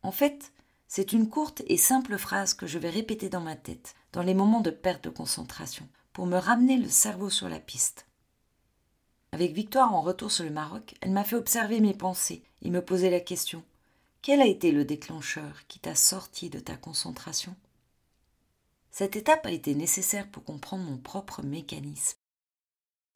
En 0.03 0.13
fait, 0.13 0.53
c'est 0.87 1.15
une 1.15 1.31
courte 1.31 1.63
et 1.67 1.79
simple 1.79 2.19
phrase 2.19 2.53
que 2.53 2.67
je 2.67 2.79
vais 2.79 2.91
répéter 2.91 3.31
dans 3.31 3.41
ma 3.41 3.57
tête, 3.57 3.95
dans 4.13 4.23
les 4.23 4.35
moments 4.35 4.61
de 4.61 4.71
perte 4.71 5.05
de 5.05 5.11
concentration, 5.11 5.89
pour 6.13 6.27
me 6.27 6.37
ramener 6.37 6.77
le 6.77 6.89
cerveau 6.89 7.31
sur 7.31 7.49
la 7.49 7.61
piste. 7.61 8.07
Avec 9.33 9.53
Victoire 9.53 9.95
en 9.95 10.03
retour 10.03 10.31
sur 10.31 10.45
le 10.45 10.51
Maroc, 10.51 10.95
elle 11.01 11.13
m'a 11.13 11.25
fait 11.25 11.37
observer 11.37 11.81
mes 11.81 11.95
pensées 11.95 12.43
et 12.63 12.71
me 12.71 12.85
poser 12.85 13.11
la 13.11 13.21
question 13.21 13.65
quel 14.23 14.41
a 14.41 14.47
été 14.47 14.71
le 14.71 14.85
déclencheur 14.85 15.67
qui 15.67 15.81
t'a 15.81 15.97
sorti 15.97 16.49
de 16.49 16.61
ta 16.61 16.77
concentration? 16.77 17.57
Cette 18.93 19.17
étape 19.17 19.45
a 19.47 19.51
été 19.51 19.75
nécessaire 19.75 20.31
pour 20.31 20.45
comprendre 20.45 20.85
mon 20.85 20.97
propre 20.97 21.43
mécanisme. 21.43 22.19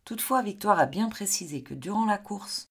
Toutefois, 0.05 0.43
Victoire 0.43 0.81
a 0.81 0.87
bien 0.87 1.09
précisé 1.09 1.63
que 1.63 1.75
durant 1.75 2.07
la 2.07 2.19
course, 2.19 2.71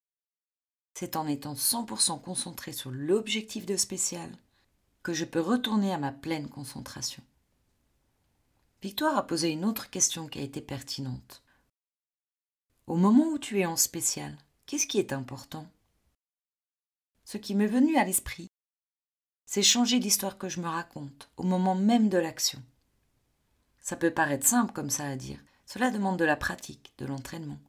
c'est 0.95 1.15
en 1.15 1.27
étant 1.27 1.53
100% 1.53 2.21
concentré 2.21 2.73
sur 2.73 2.91
l'objectif 2.91 3.65
de 3.65 3.77
spécial 3.77 4.29
que 5.01 5.13
je 5.13 5.23
peux 5.23 5.39
retourner 5.39 5.93
à 5.93 5.97
ma 5.97 6.11
pleine 6.11 6.49
concentration. 6.49 7.23
Victoire 8.81 9.17
a 9.17 9.25
posé 9.25 9.49
une 9.49 9.65
autre 9.65 9.89
question 9.89 10.27
qui 10.27 10.39
a 10.39 10.43
été 10.43 10.61
pertinente. 10.61 11.43
Au 12.87 12.95
moment 12.95 13.25
où 13.27 13.39
tu 13.39 13.59
es 13.59 13.65
en 13.65 13.77
spécial, 13.77 14.37
qu'est-ce 14.65 14.87
qui 14.87 14.99
est 14.99 15.13
important? 15.13 15.67
Ce 17.23 17.37
qui 17.37 17.55
m'est 17.55 17.65
venu 17.65 17.97
à 17.97 18.05
l'esprit, 18.05 18.51
c'est 19.45 19.63
changer 19.63 19.99
l'histoire 19.99 20.37
que 20.37 20.49
je 20.49 20.59
me 20.59 20.67
raconte 20.67 21.29
au 21.37 21.43
moment 21.43 21.75
même 21.75 22.09
de 22.09 22.17
l'action. 22.17 22.61
Ça 23.79 23.95
peut 23.95 24.11
paraître 24.11 24.45
simple 24.45 24.73
comme 24.73 24.89
ça 24.89 25.07
à 25.07 25.15
dire, 25.15 25.39
cela 25.65 25.91
demande 25.91 26.17
de 26.17 26.25
la 26.25 26.35
pratique, 26.35 26.93
de 26.97 27.05
l'entraînement. 27.05 27.59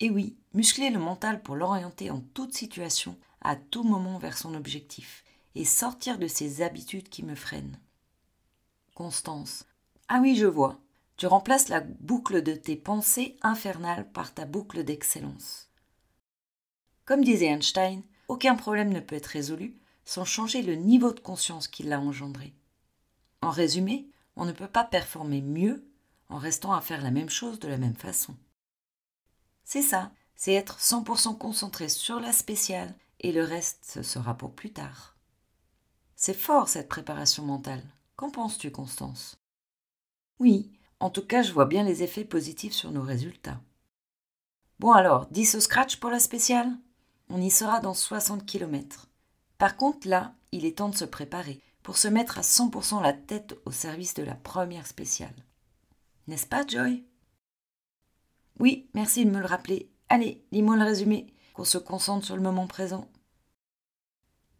Et 0.00 0.10
oui, 0.10 0.36
muscler 0.52 0.90
le 0.90 0.98
mental 0.98 1.42
pour 1.42 1.56
l'orienter 1.56 2.10
en 2.10 2.20
toute 2.20 2.54
situation, 2.54 3.18
à 3.40 3.56
tout 3.56 3.82
moment 3.82 4.18
vers 4.18 4.36
son 4.36 4.54
objectif, 4.54 5.24
et 5.54 5.64
sortir 5.64 6.18
de 6.18 6.26
ces 6.26 6.62
habitudes 6.62 7.08
qui 7.08 7.22
me 7.22 7.34
freinent. 7.34 7.78
Constance. 8.96 9.66
Ah 10.08 10.20
oui, 10.22 10.36
je 10.36 10.46
vois. 10.46 10.80
Tu 11.18 11.26
remplaces 11.26 11.68
la 11.68 11.82
boucle 11.82 12.42
de 12.42 12.54
tes 12.54 12.76
pensées 12.76 13.36
infernales 13.42 14.10
par 14.10 14.32
ta 14.32 14.46
boucle 14.46 14.84
d'excellence. 14.84 15.68
Comme 17.04 17.22
disait 17.22 17.48
Einstein, 17.48 18.02
aucun 18.28 18.54
problème 18.56 18.88
ne 18.88 19.00
peut 19.00 19.16
être 19.16 19.26
résolu 19.26 19.76
sans 20.06 20.24
changer 20.24 20.62
le 20.62 20.76
niveau 20.76 21.12
de 21.12 21.20
conscience 21.20 21.68
qui 21.68 21.82
l'a 21.82 22.00
engendré. 22.00 22.54
En 23.42 23.50
résumé, 23.50 24.08
on 24.34 24.46
ne 24.46 24.52
peut 24.52 24.66
pas 24.66 24.84
performer 24.84 25.42
mieux 25.42 25.86
en 26.30 26.38
restant 26.38 26.72
à 26.72 26.80
faire 26.80 27.02
la 27.02 27.10
même 27.10 27.30
chose 27.30 27.58
de 27.58 27.68
la 27.68 27.76
même 27.76 27.96
façon. 27.96 28.34
C'est 29.62 29.82
ça, 29.82 30.10
c'est 30.36 30.54
être 30.54 30.78
100% 30.78 31.36
concentré 31.36 31.90
sur 31.90 32.18
la 32.18 32.32
spéciale 32.32 32.94
et 33.20 33.32
le 33.32 33.44
reste 33.44 33.84
ce 33.84 34.02
sera 34.02 34.38
pour 34.38 34.54
plus 34.54 34.72
tard. 34.72 35.16
C'est 36.14 36.32
fort 36.32 36.70
cette 36.70 36.88
préparation 36.88 37.44
mentale. 37.44 37.82
Qu'en 38.16 38.30
penses-tu, 38.30 38.70
Constance? 38.70 39.38
Oui, 40.38 40.70
en 41.00 41.10
tout 41.10 41.26
cas, 41.26 41.42
je 41.42 41.52
vois 41.52 41.66
bien 41.66 41.82
les 41.84 42.02
effets 42.02 42.24
positifs 42.24 42.72
sur 42.72 42.90
nos 42.90 43.02
résultats. 43.02 43.60
Bon 44.78 44.92
alors, 44.92 45.26
10 45.26 45.56
au 45.56 45.60
scratch 45.60 45.96
pour 45.96 46.10
la 46.10 46.18
spéciale 46.18 46.76
on 47.28 47.40
y 47.40 47.50
sera 47.50 47.80
dans 47.80 47.94
60 47.94 48.46
km. 48.46 49.08
Par 49.58 49.76
contre, 49.76 50.08
là, 50.08 50.34
il 50.52 50.64
est 50.64 50.78
temps 50.78 50.88
de 50.88 50.96
se 50.96 51.04
préparer 51.04 51.60
pour 51.82 51.98
se 51.98 52.08
mettre 52.08 52.38
à 52.38 52.42
100% 52.42 53.02
la 53.02 53.12
tête 53.12 53.58
au 53.64 53.72
service 53.72 54.14
de 54.14 54.22
la 54.22 54.34
première 54.34 54.86
spéciale. 54.86 55.34
N'est-ce 56.26 56.46
pas, 56.46 56.66
Joy? 56.66 57.04
Oui, 58.58 58.88
merci 58.94 59.24
de 59.24 59.30
me 59.30 59.40
le 59.40 59.46
rappeler. 59.46 59.90
Allez, 60.08 60.44
lis-moi 60.50 60.76
le 60.76 60.84
résumé, 60.84 61.32
qu'on 61.52 61.64
se 61.64 61.78
concentre 61.78 62.26
sur 62.26 62.36
le 62.36 62.42
moment 62.42 62.66
présent. 62.66 63.08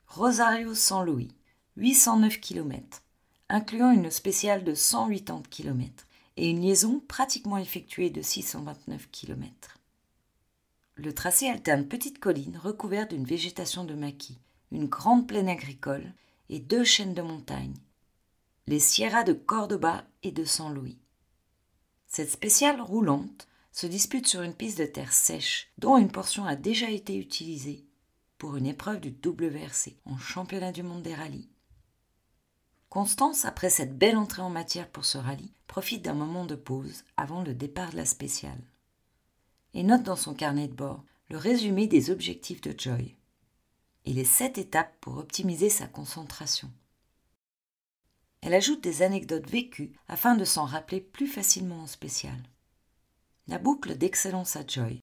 Rosario 0.06 0.74
San 0.74 1.04
Louis, 1.04 1.28
809 1.76 2.40
km, 2.40 3.02
incluant 3.48 3.90
une 3.92 4.10
spéciale 4.10 4.64
de 4.64 4.74
180 4.74 5.42
km 5.50 6.06
et 6.36 6.50
une 6.50 6.60
liaison 6.60 7.00
pratiquement 7.06 7.58
effectuée 7.58 8.10
de 8.10 8.22
629 8.22 9.08
km. 9.10 9.78
Le 10.96 11.14
tracé 11.14 11.48
alterne 11.48 11.86
petites 11.86 12.18
collines 12.18 12.58
recouvertes 12.58 13.10
d'une 13.10 13.24
végétation 13.24 13.84
de 13.84 13.94
maquis, 13.94 14.38
une 14.72 14.86
grande 14.86 15.28
plaine 15.28 15.48
agricole 15.48 16.12
et 16.48 16.58
deux 16.58 16.84
chaînes 16.84 17.14
de 17.14 17.22
montagnes, 17.22 17.76
les 18.66 18.80
Sierras 18.80 19.24
de 19.24 19.32
Cordoba 19.32 20.04
et 20.22 20.32
de 20.32 20.44
San 20.44 20.74
Luis. 20.74 20.98
Cette 22.06 22.30
spéciale 22.30 22.80
roulante 22.80 23.46
se 23.72 23.86
dispute 23.86 24.26
sur 24.26 24.42
une 24.42 24.54
piste 24.54 24.78
de 24.78 24.86
terre 24.86 25.12
sèche 25.12 25.68
dont 25.78 25.98
une 25.98 26.10
portion 26.10 26.46
a 26.46 26.56
déjà 26.56 26.90
été 26.90 27.16
utilisée 27.16 27.84
pour 28.38 28.56
une 28.56 28.66
épreuve 28.66 29.00
du 29.00 29.10
WRC 29.10 29.96
en 30.06 30.16
championnat 30.18 30.72
du 30.72 30.82
monde 30.82 31.02
des 31.02 31.14
rallyes. 31.14 31.50
Constance, 32.96 33.44
après 33.44 33.68
cette 33.68 33.98
belle 33.98 34.16
entrée 34.16 34.40
en 34.40 34.48
matière 34.48 34.88
pour 34.88 35.04
ce 35.04 35.18
rallye, 35.18 35.52
profite 35.66 36.00
d'un 36.00 36.14
moment 36.14 36.46
de 36.46 36.54
pause 36.54 37.04
avant 37.18 37.42
le 37.42 37.52
départ 37.52 37.90
de 37.90 37.96
la 37.96 38.06
spéciale 38.06 38.62
et 39.74 39.82
note 39.82 40.02
dans 40.02 40.16
son 40.16 40.32
carnet 40.32 40.66
de 40.66 40.72
bord 40.72 41.04
le 41.28 41.36
résumé 41.36 41.88
des 41.88 42.08
objectifs 42.08 42.62
de 42.62 42.74
Joy 42.74 43.14
et 44.06 44.14
les 44.14 44.24
sept 44.24 44.56
étapes 44.56 44.96
pour 45.02 45.18
optimiser 45.18 45.68
sa 45.68 45.86
concentration. 45.86 46.72
Elle 48.40 48.54
ajoute 48.54 48.82
des 48.82 49.02
anecdotes 49.02 49.50
vécues 49.50 49.92
afin 50.08 50.34
de 50.34 50.46
s'en 50.46 50.64
rappeler 50.64 51.02
plus 51.02 51.28
facilement 51.28 51.82
en 51.82 51.86
spécial. 51.86 52.48
La 53.46 53.58
boucle 53.58 53.98
d'excellence 53.98 54.56
à 54.56 54.66
Joy. 54.66 55.00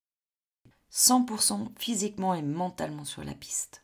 100% 0.91 1.67
physiquement 1.77 2.33
et 2.33 2.41
mentalement 2.41 3.05
sur 3.05 3.23
la 3.23 3.35
piste. 3.35 3.83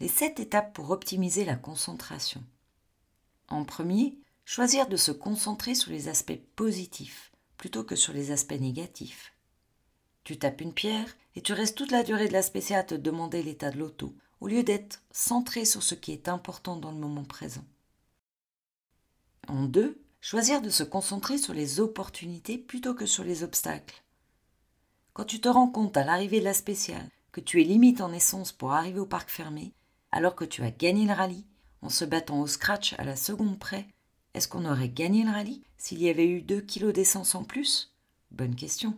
Les 0.00 0.08
sept 0.08 0.40
étapes 0.40 0.72
pour 0.72 0.90
optimiser 0.90 1.44
la 1.44 1.54
concentration. 1.54 2.42
En 3.48 3.64
premier, 3.64 4.18
choisir 4.44 4.88
de 4.88 4.96
se 4.96 5.10
concentrer 5.10 5.74
sur 5.74 5.90
les 5.90 6.08
aspects 6.08 6.40
positifs 6.54 7.32
plutôt 7.56 7.84
que 7.84 7.96
sur 7.96 8.12
les 8.12 8.30
aspects 8.30 8.60
négatifs. 8.60 9.34
Tu 10.24 10.38
tapes 10.38 10.60
une 10.60 10.72
pierre 10.72 11.16
et 11.34 11.42
tu 11.42 11.52
restes 11.52 11.76
toute 11.76 11.90
la 11.90 12.02
durée 12.02 12.28
de 12.28 12.32
la 12.32 12.42
spéciale 12.42 12.80
à 12.80 12.84
te 12.84 12.94
demander 12.94 13.42
l'état 13.42 13.70
de 13.70 13.78
l'auto, 13.78 14.14
au 14.40 14.46
lieu 14.46 14.62
d'être 14.62 15.02
centré 15.10 15.64
sur 15.64 15.82
ce 15.82 15.94
qui 15.94 16.12
est 16.12 16.28
important 16.28 16.76
dans 16.76 16.92
le 16.92 16.98
moment 16.98 17.24
présent. 17.24 17.64
En 19.48 19.64
deux, 19.64 20.00
choisir 20.20 20.60
de 20.60 20.70
se 20.70 20.82
concentrer 20.82 21.38
sur 21.38 21.54
les 21.54 21.80
opportunités 21.80 22.58
plutôt 22.58 22.94
que 22.94 23.06
sur 23.06 23.24
les 23.24 23.42
obstacles. 23.42 24.02
Quand 25.14 25.24
tu 25.24 25.40
te 25.40 25.48
rends 25.48 25.70
compte 25.70 25.96
à 25.96 26.04
l'arrivée 26.04 26.40
de 26.40 26.44
la 26.44 26.54
spéciale 26.54 27.08
que 27.32 27.40
tu 27.40 27.60
es 27.60 27.64
limite 27.64 28.00
en 28.00 28.12
essence 28.12 28.52
pour 28.52 28.72
arriver 28.72 29.00
au 29.00 29.06
parc 29.06 29.30
fermé, 29.30 29.72
alors 30.12 30.34
que 30.34 30.44
tu 30.44 30.62
as 30.62 30.70
gagné 30.70 31.06
le 31.06 31.12
rallye, 31.12 31.46
en 31.82 31.88
se 31.88 32.04
battant 32.04 32.40
au 32.40 32.46
scratch 32.46 32.94
à 32.98 33.04
la 33.04 33.16
seconde 33.16 33.58
près, 33.58 33.88
est-ce 34.34 34.48
qu'on 34.48 34.64
aurait 34.64 34.88
gagné 34.88 35.24
le 35.24 35.30
rallye 35.30 35.62
s'il 35.76 36.00
y 36.00 36.08
avait 36.08 36.28
eu 36.28 36.42
2 36.42 36.60
kilos 36.60 36.92
d'essence 36.92 37.34
en 37.34 37.44
plus? 37.44 37.94
Bonne 38.30 38.54
question. 38.54 38.96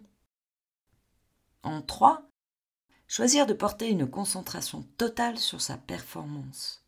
En 1.62 1.82
3. 1.82 2.22
Choisir 3.06 3.46
de 3.46 3.52
porter 3.52 3.88
une 3.90 4.08
concentration 4.08 4.82
totale 4.96 5.38
sur 5.38 5.60
sa 5.60 5.76
performance. 5.76 6.84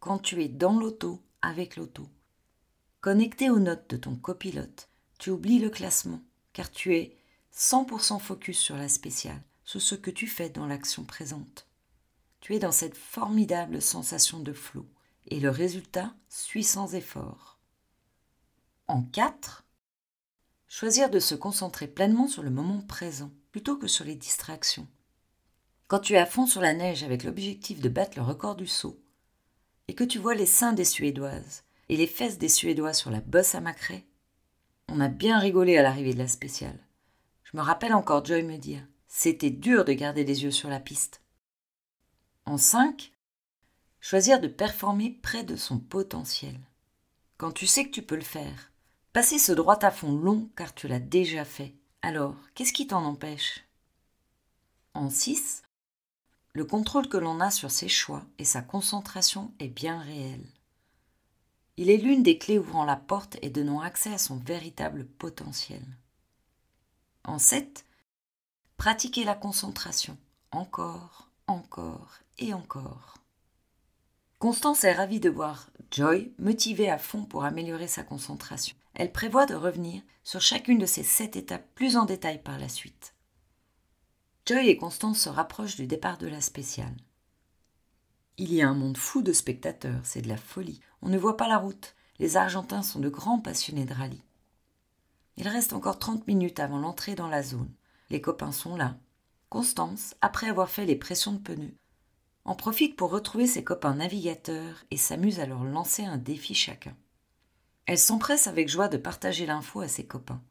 Quand 0.00 0.18
tu 0.18 0.42
es 0.42 0.48
dans 0.48 0.78
l'auto, 0.78 1.22
avec 1.40 1.76
l'auto, 1.76 2.08
connecté 3.00 3.50
aux 3.50 3.58
notes 3.58 3.88
de 3.90 3.96
ton 3.96 4.16
copilote, 4.16 4.88
tu 5.18 5.30
oublies 5.30 5.58
le 5.58 5.70
classement, 5.70 6.20
car 6.52 6.70
tu 6.70 6.94
es 6.94 7.16
100% 7.54 8.18
focus 8.18 8.58
sur 8.58 8.76
la 8.76 8.88
spéciale, 8.88 9.42
sur 9.64 9.80
ce 9.80 9.94
que 9.94 10.10
tu 10.10 10.26
fais 10.26 10.50
dans 10.50 10.66
l'action 10.66 11.04
présente. 11.04 11.66
Tu 12.42 12.56
es 12.56 12.58
dans 12.58 12.72
cette 12.72 12.96
formidable 12.96 13.80
sensation 13.80 14.40
de 14.40 14.52
flot, 14.52 14.88
et 15.28 15.38
le 15.38 15.48
résultat 15.48 16.12
suit 16.28 16.64
sans 16.64 16.96
effort. 16.96 17.60
En 18.88 19.04
4. 19.04 19.64
Choisir 20.66 21.08
de 21.08 21.20
se 21.20 21.36
concentrer 21.36 21.86
pleinement 21.86 22.26
sur 22.26 22.42
le 22.42 22.50
moment 22.50 22.80
présent 22.80 23.30
plutôt 23.52 23.76
que 23.76 23.86
sur 23.86 24.04
les 24.04 24.16
distractions. 24.16 24.88
Quand 25.86 26.00
tu 26.00 26.14
es 26.14 26.18
à 26.18 26.26
fond 26.26 26.46
sur 26.46 26.60
la 26.60 26.74
neige 26.74 27.04
avec 27.04 27.22
l'objectif 27.22 27.80
de 27.80 27.88
battre 27.88 28.18
le 28.18 28.24
record 28.24 28.56
du 28.56 28.66
saut, 28.66 29.00
et 29.86 29.94
que 29.94 30.02
tu 30.02 30.18
vois 30.18 30.34
les 30.34 30.44
seins 30.44 30.72
des 30.72 30.84
Suédoises 30.84 31.62
et 31.88 31.96
les 31.96 32.08
fesses 32.08 32.38
des 32.38 32.48
Suédois 32.48 32.92
sur 32.92 33.12
la 33.12 33.20
bosse 33.20 33.54
à 33.54 33.60
macré, 33.60 34.04
On 34.88 34.98
a 34.98 35.08
bien 35.08 35.38
rigolé 35.38 35.78
à 35.78 35.82
l'arrivée 35.82 36.12
de 36.12 36.18
la 36.18 36.26
spéciale. 36.26 36.80
Je 37.44 37.56
me 37.56 37.62
rappelle 37.62 37.94
encore 37.94 38.24
Joy 38.24 38.42
me 38.42 38.56
dire 38.56 38.84
C'était 39.06 39.50
dur 39.50 39.84
de 39.84 39.92
garder 39.92 40.24
les 40.24 40.42
yeux 40.42 40.50
sur 40.50 40.68
la 40.68 40.80
piste. 40.80 41.21
En 42.44 42.58
5, 42.58 43.12
choisir 44.00 44.40
de 44.40 44.48
performer 44.48 45.10
près 45.10 45.44
de 45.44 45.56
son 45.56 45.78
potentiel. 45.78 46.58
Quand 47.38 47.52
tu 47.52 47.66
sais 47.66 47.84
que 47.84 47.90
tu 47.90 48.02
peux 48.02 48.16
le 48.16 48.22
faire, 48.22 48.72
passer 49.12 49.38
ce 49.38 49.52
droit 49.52 49.82
à 49.84 49.90
fond 49.90 50.16
long 50.16 50.50
car 50.56 50.74
tu 50.74 50.88
l'as 50.88 51.00
déjà 51.00 51.44
fait. 51.44 51.74
Alors, 52.02 52.36
qu'est-ce 52.54 52.72
qui 52.72 52.88
t'en 52.88 53.04
empêche? 53.04 53.64
En 54.94 55.08
6, 55.08 55.62
le 56.52 56.64
contrôle 56.64 57.08
que 57.08 57.16
l'on 57.16 57.40
a 57.40 57.50
sur 57.50 57.70
ses 57.70 57.88
choix 57.88 58.24
et 58.38 58.44
sa 58.44 58.60
concentration 58.60 59.54
est 59.58 59.68
bien 59.68 60.00
réel. 60.00 60.44
Il 61.76 61.88
est 61.90 61.96
l'une 61.96 62.22
des 62.22 62.38
clés 62.38 62.58
ouvrant 62.58 62.84
la 62.84 62.96
porte 62.96 63.38
et 63.40 63.50
donnant 63.50 63.80
accès 63.80 64.12
à 64.12 64.18
son 64.18 64.36
véritable 64.36 65.06
potentiel. 65.06 65.82
En 67.24 67.38
7, 67.38 67.86
pratiquer 68.76 69.24
la 69.24 69.34
concentration 69.34 70.18
encore, 70.50 71.30
encore 71.46 72.21
et 72.38 72.54
encore. 72.54 73.18
Constance 74.38 74.84
est 74.84 74.92
ravie 74.92 75.20
de 75.20 75.30
voir 75.30 75.70
Joy 75.90 76.32
motivée 76.38 76.90
à 76.90 76.98
fond 76.98 77.24
pour 77.24 77.44
améliorer 77.44 77.86
sa 77.86 78.02
concentration. 78.02 78.76
Elle 78.94 79.12
prévoit 79.12 79.46
de 79.46 79.54
revenir 79.54 80.02
sur 80.24 80.40
chacune 80.40 80.78
de 80.78 80.86
ces 80.86 81.02
sept 81.02 81.36
étapes 81.36 81.68
plus 81.74 81.96
en 81.96 82.04
détail 82.04 82.42
par 82.42 82.58
la 82.58 82.68
suite. 82.68 83.14
Joy 84.46 84.68
et 84.68 84.76
Constance 84.76 85.20
se 85.20 85.28
rapprochent 85.28 85.76
du 85.76 85.86
départ 85.86 86.18
de 86.18 86.26
la 86.26 86.40
spéciale. 86.40 86.96
Il 88.38 88.52
y 88.52 88.62
a 88.62 88.68
un 88.68 88.74
monde 88.74 88.96
fou 88.96 89.22
de 89.22 89.32
spectateurs, 89.32 90.00
c'est 90.02 90.22
de 90.22 90.28
la 90.28 90.36
folie. 90.36 90.80
On 91.02 91.08
ne 91.08 91.18
voit 91.18 91.36
pas 91.36 91.48
la 91.48 91.58
route. 91.58 91.94
Les 92.18 92.36
Argentins 92.36 92.82
sont 92.82 93.00
de 93.00 93.08
grands 93.08 93.38
passionnés 93.38 93.84
de 93.84 93.94
rallye. 93.94 94.24
Il 95.36 95.48
reste 95.48 95.72
encore 95.72 95.98
trente 95.98 96.26
minutes 96.26 96.60
avant 96.60 96.78
l'entrée 96.78 97.14
dans 97.14 97.28
la 97.28 97.42
zone. 97.42 97.72
Les 98.10 98.20
copains 98.20 98.52
sont 98.52 98.76
là. 98.76 98.96
Constance, 99.48 100.14
après 100.20 100.48
avoir 100.48 100.70
fait 100.70 100.86
les 100.86 100.96
pressions 100.96 101.32
de 101.32 101.38
pneus, 101.38 101.76
en 102.44 102.54
profite 102.54 102.96
pour 102.96 103.10
retrouver 103.10 103.46
ses 103.46 103.64
copains 103.64 103.94
navigateurs 103.94 104.84
et 104.90 104.96
s'amuse 104.96 105.40
à 105.40 105.46
leur 105.46 105.64
lancer 105.64 106.04
un 106.04 106.18
défi 106.18 106.54
chacun. 106.54 106.96
Elle 107.86 107.98
s'empresse 107.98 108.46
avec 108.46 108.68
joie 108.68 108.88
de 108.88 108.96
partager 108.96 109.46
l'info 109.46 109.80
à 109.80 109.88
ses 109.88 110.06
copains. 110.06 110.42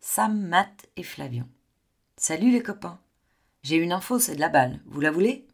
Sam, 0.00 0.38
Matt 0.40 0.88
et 0.96 1.02
Flavian. 1.02 1.48
Salut 2.16 2.50
les 2.50 2.62
copains. 2.62 2.98
J'ai 3.62 3.76
une 3.76 3.92
info, 3.92 4.18
c'est 4.18 4.34
de 4.34 4.40
la 4.40 4.50
balle. 4.50 4.80
Vous 4.86 5.00
la 5.00 5.10
voulez? 5.10 5.46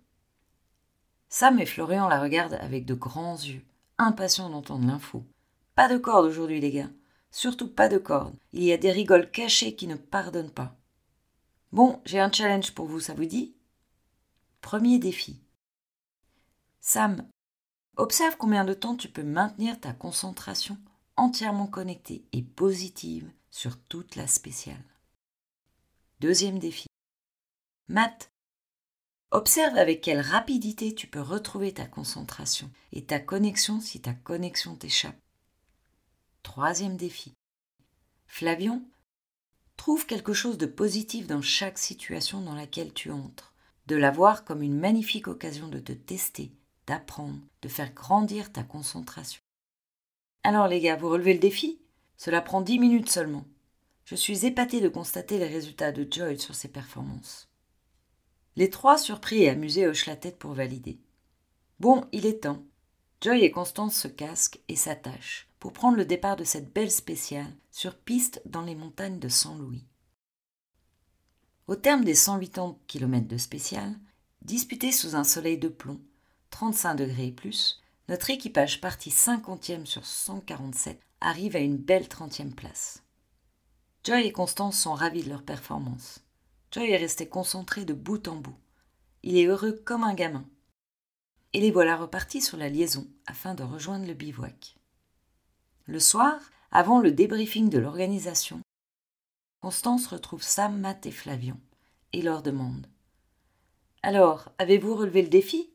Sam 1.29 1.61
et 1.61 1.67
Florian 1.67 2.09
la 2.09 2.21
regardent 2.21 2.59
avec 2.61 2.85
de 2.85 2.95
grands 2.95 3.37
yeux, 3.37 3.63
impatients 3.99 4.51
d'entendre 4.51 4.87
l'info. 4.87 5.25
Pas 5.77 5.89
de 5.89 5.97
corde 5.97 6.27
aujourd'hui, 6.27 6.61
les 6.61 6.73
gars. 6.73 6.91
Surtout 7.31 7.69
pas 7.69 7.89
de 7.89 7.99
corde. 7.99 8.35
Il 8.53 8.65
y 8.65 8.73
a 8.73 8.77
des 8.77 8.91
rigoles 8.91 9.31
cachées 9.31 9.77
qui 9.77 9.87
ne 9.87 9.95
pardonnent 9.95 10.51
pas. 10.51 10.77
Bon, 11.71 12.01
j'ai 12.05 12.19
un 12.19 12.33
challenge 12.33 12.75
pour 12.75 12.87
vous, 12.87 12.99
ça 12.99 13.15
vous 13.15 13.27
dit? 13.27 13.55
Premier 14.61 14.99
défi. 14.99 15.41
Sam, 16.81 17.29
observe 17.97 18.37
combien 18.39 18.65
de 18.65 18.75
temps 18.75 18.97
tu 18.97 19.09
peux 19.09 19.23
maintenir 19.23 19.79
ta 19.79 19.93
concentration 19.93 20.79
entièrement 21.17 21.67
connectée 21.67 22.25
et 22.33 22.43
positive 22.43 23.31
sur 23.51 23.79
toute 23.79 24.17
la 24.17 24.27
spéciale. 24.27 24.83
Deuxième 26.21 26.59
défi. 26.59 26.87
Matt, 27.89 28.31
observe 29.31 29.77
avec 29.77 30.01
quelle 30.01 30.21
rapidité 30.21 30.95
tu 30.95 31.07
peux 31.07 31.21
retrouver 31.21 31.75
ta 31.75 31.87
concentration 31.87 32.71
et 32.93 33.05
ta 33.05 33.21
connexion 33.21 33.81
si 33.81 34.01
ta 34.01 34.15
connexion 34.15 34.77
t'échappe. 34.77 35.21
Troisième 36.43 36.97
défi. 36.97 37.35
Flavion, 38.27 38.83
trouve 39.77 40.07
quelque 40.07 40.33
chose 40.33 40.57
de 40.57 40.67
positif 40.67 41.27
dans 41.27 41.43
chaque 41.43 41.79
situation 41.79 42.41
dans 42.41 42.55
laquelle 42.55 42.95
tu 42.95 43.11
entres, 43.11 43.55
de 43.87 43.97
la 43.97 44.11
voir 44.11 44.45
comme 44.45 44.63
une 44.63 44.79
magnifique 44.79 45.29
occasion 45.29 45.69
de 45.69 45.81
te 45.81 45.93
tester, 45.93 46.53
d'apprendre, 46.91 47.39
de 47.63 47.69
faire 47.69 47.95
grandir 47.95 48.51
ta 48.51 48.65
concentration. 48.65 49.41
Alors 50.43 50.67
les 50.67 50.81
gars, 50.81 50.97
vous 50.97 51.09
relevez 51.09 51.35
le 51.35 51.39
défi? 51.39 51.81
Cela 52.17 52.41
prend 52.41 52.63
dix 52.63 52.81
minutes 52.81 53.09
seulement. 53.09 53.45
Je 54.05 54.17
suis 54.17 54.45
épaté 54.45 54.81
de 54.81 54.89
constater 54.89 55.39
les 55.39 55.47
résultats 55.47 55.93
de 55.93 56.05
Joy 56.11 56.37
sur 56.37 56.57
ses 56.57 56.67
performances. 56.67 57.49
Les 58.57 58.71
trois, 58.71 58.99
surpris 58.99 59.45
et 59.45 59.51
amusés, 59.51 59.87
hochent 59.87 60.07
la 60.07 60.17
tête 60.17 60.37
pour 60.37 60.53
valider. 60.53 60.99
Bon, 61.79 62.05
il 62.11 62.27
est 62.27 62.43
temps. 62.43 62.65
Joy 63.21 63.45
et 63.45 63.53
Constance 63.53 63.95
se 63.95 64.09
casquent 64.09 64.61
et 64.67 64.75
s'attachent 64.75 65.49
pour 65.61 65.73
prendre 65.73 65.97
le 65.97 66.05
départ 66.05 66.35
de 66.35 66.43
cette 66.43 66.73
belle 66.73 66.91
spéciale 66.91 67.55
sur 67.71 67.97
piste 67.97 68.43
dans 68.47 68.63
les 68.63 68.75
montagnes 68.75 69.21
de 69.21 69.29
Saint-Louis. 69.29 69.87
Au 71.69 71.77
terme 71.77 72.03
des 72.03 72.17
180 72.17 72.79
km 72.89 73.29
de 73.29 73.37
spéciale, 73.37 73.95
disputés 74.43 74.91
sous 74.91 75.15
un 75.15 75.23
soleil 75.23 75.57
de 75.57 75.69
plomb, 75.69 76.01
35 76.51 76.95
degrés 76.95 77.27
et 77.29 77.33
plus, 77.33 77.81
notre 78.09 78.31
équipage 78.31 78.81
parti 78.81 79.11
50e 79.11 79.87
sur 79.87 80.05
147 80.05 81.01
arrive 81.21 81.57
à 81.57 81.61
une 81.61 81.77
belle 81.77 82.07
30e 82.07 82.55
place. 82.55 83.03
Joy 84.05 84.27
et 84.27 84.33
Constance 84.33 84.79
sont 84.79 84.95
ravis 84.95 85.23
de 85.23 85.29
leur 85.29 85.43
performance. 85.43 86.21
Joy 86.73 86.91
est 86.91 86.97
resté 86.97 87.29
concentré 87.29 87.85
de 87.85 87.95
bout 87.95 88.29
en 88.29 88.37
bout. 88.37 88.57
Il 89.23 89.37
est 89.37 89.47
heureux 89.47 89.73
comme 89.85 90.05
un 90.05 90.15
gamin. 90.15 90.45
Et 91.53 91.61
les 91.61 91.71
voilà 91.71 91.97
repartis 91.97 92.41
sur 92.41 92.57
la 92.57 92.69
liaison 92.69 93.07
afin 93.27 93.55
de 93.55 93.63
rejoindre 93.63 94.07
le 94.07 94.15
bivouac. 94.15 94.77
Le 95.87 95.99
soir, 95.99 96.41
avant 96.71 97.01
le 97.01 97.13
débriefing 97.13 97.69
de 97.69 97.79
l'organisation, 97.79 98.61
Constance 99.61 100.07
retrouve 100.07 100.43
Sam, 100.43 100.81
Matt 100.81 101.05
et 101.07 101.11
Flavion 101.11 101.59
et 102.13 102.23
leur 102.23 102.43
demande 102.43 102.87
Alors, 104.03 104.51
avez-vous 104.59 104.95
relevé 104.95 105.23
le 105.23 105.29
défi? 105.29 105.71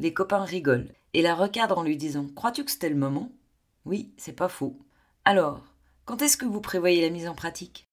Les 0.00 0.14
copains 0.14 0.44
rigolent 0.44 0.94
et 1.12 1.20
la 1.20 1.34
recadrent 1.34 1.76
en 1.76 1.82
lui 1.82 1.98
disant 1.98 2.26
Crois-tu 2.34 2.64
que 2.64 2.70
c'était 2.70 2.88
le 2.88 2.96
moment? 2.96 3.30
Oui, 3.84 4.14
c'est 4.16 4.32
pas 4.32 4.48
faux. 4.48 4.74
Alors, 5.26 5.62
quand 6.06 6.22
est-ce 6.22 6.38
que 6.38 6.46
vous 6.46 6.62
prévoyez 6.62 7.02
la 7.02 7.10
mise 7.10 7.28
en 7.28 7.34
pratique? 7.34 7.86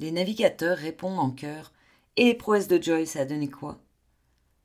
Les 0.00 0.10
navigateurs 0.10 0.76
répondent 0.76 1.20
en 1.20 1.30
chœur 1.30 1.72
Et 2.16 2.24
les 2.24 2.34
prouesses 2.34 2.66
de 2.66 2.82
Joy, 2.82 3.06
ça 3.06 3.20
a 3.20 3.24
donné 3.26 3.48
quoi? 3.48 3.78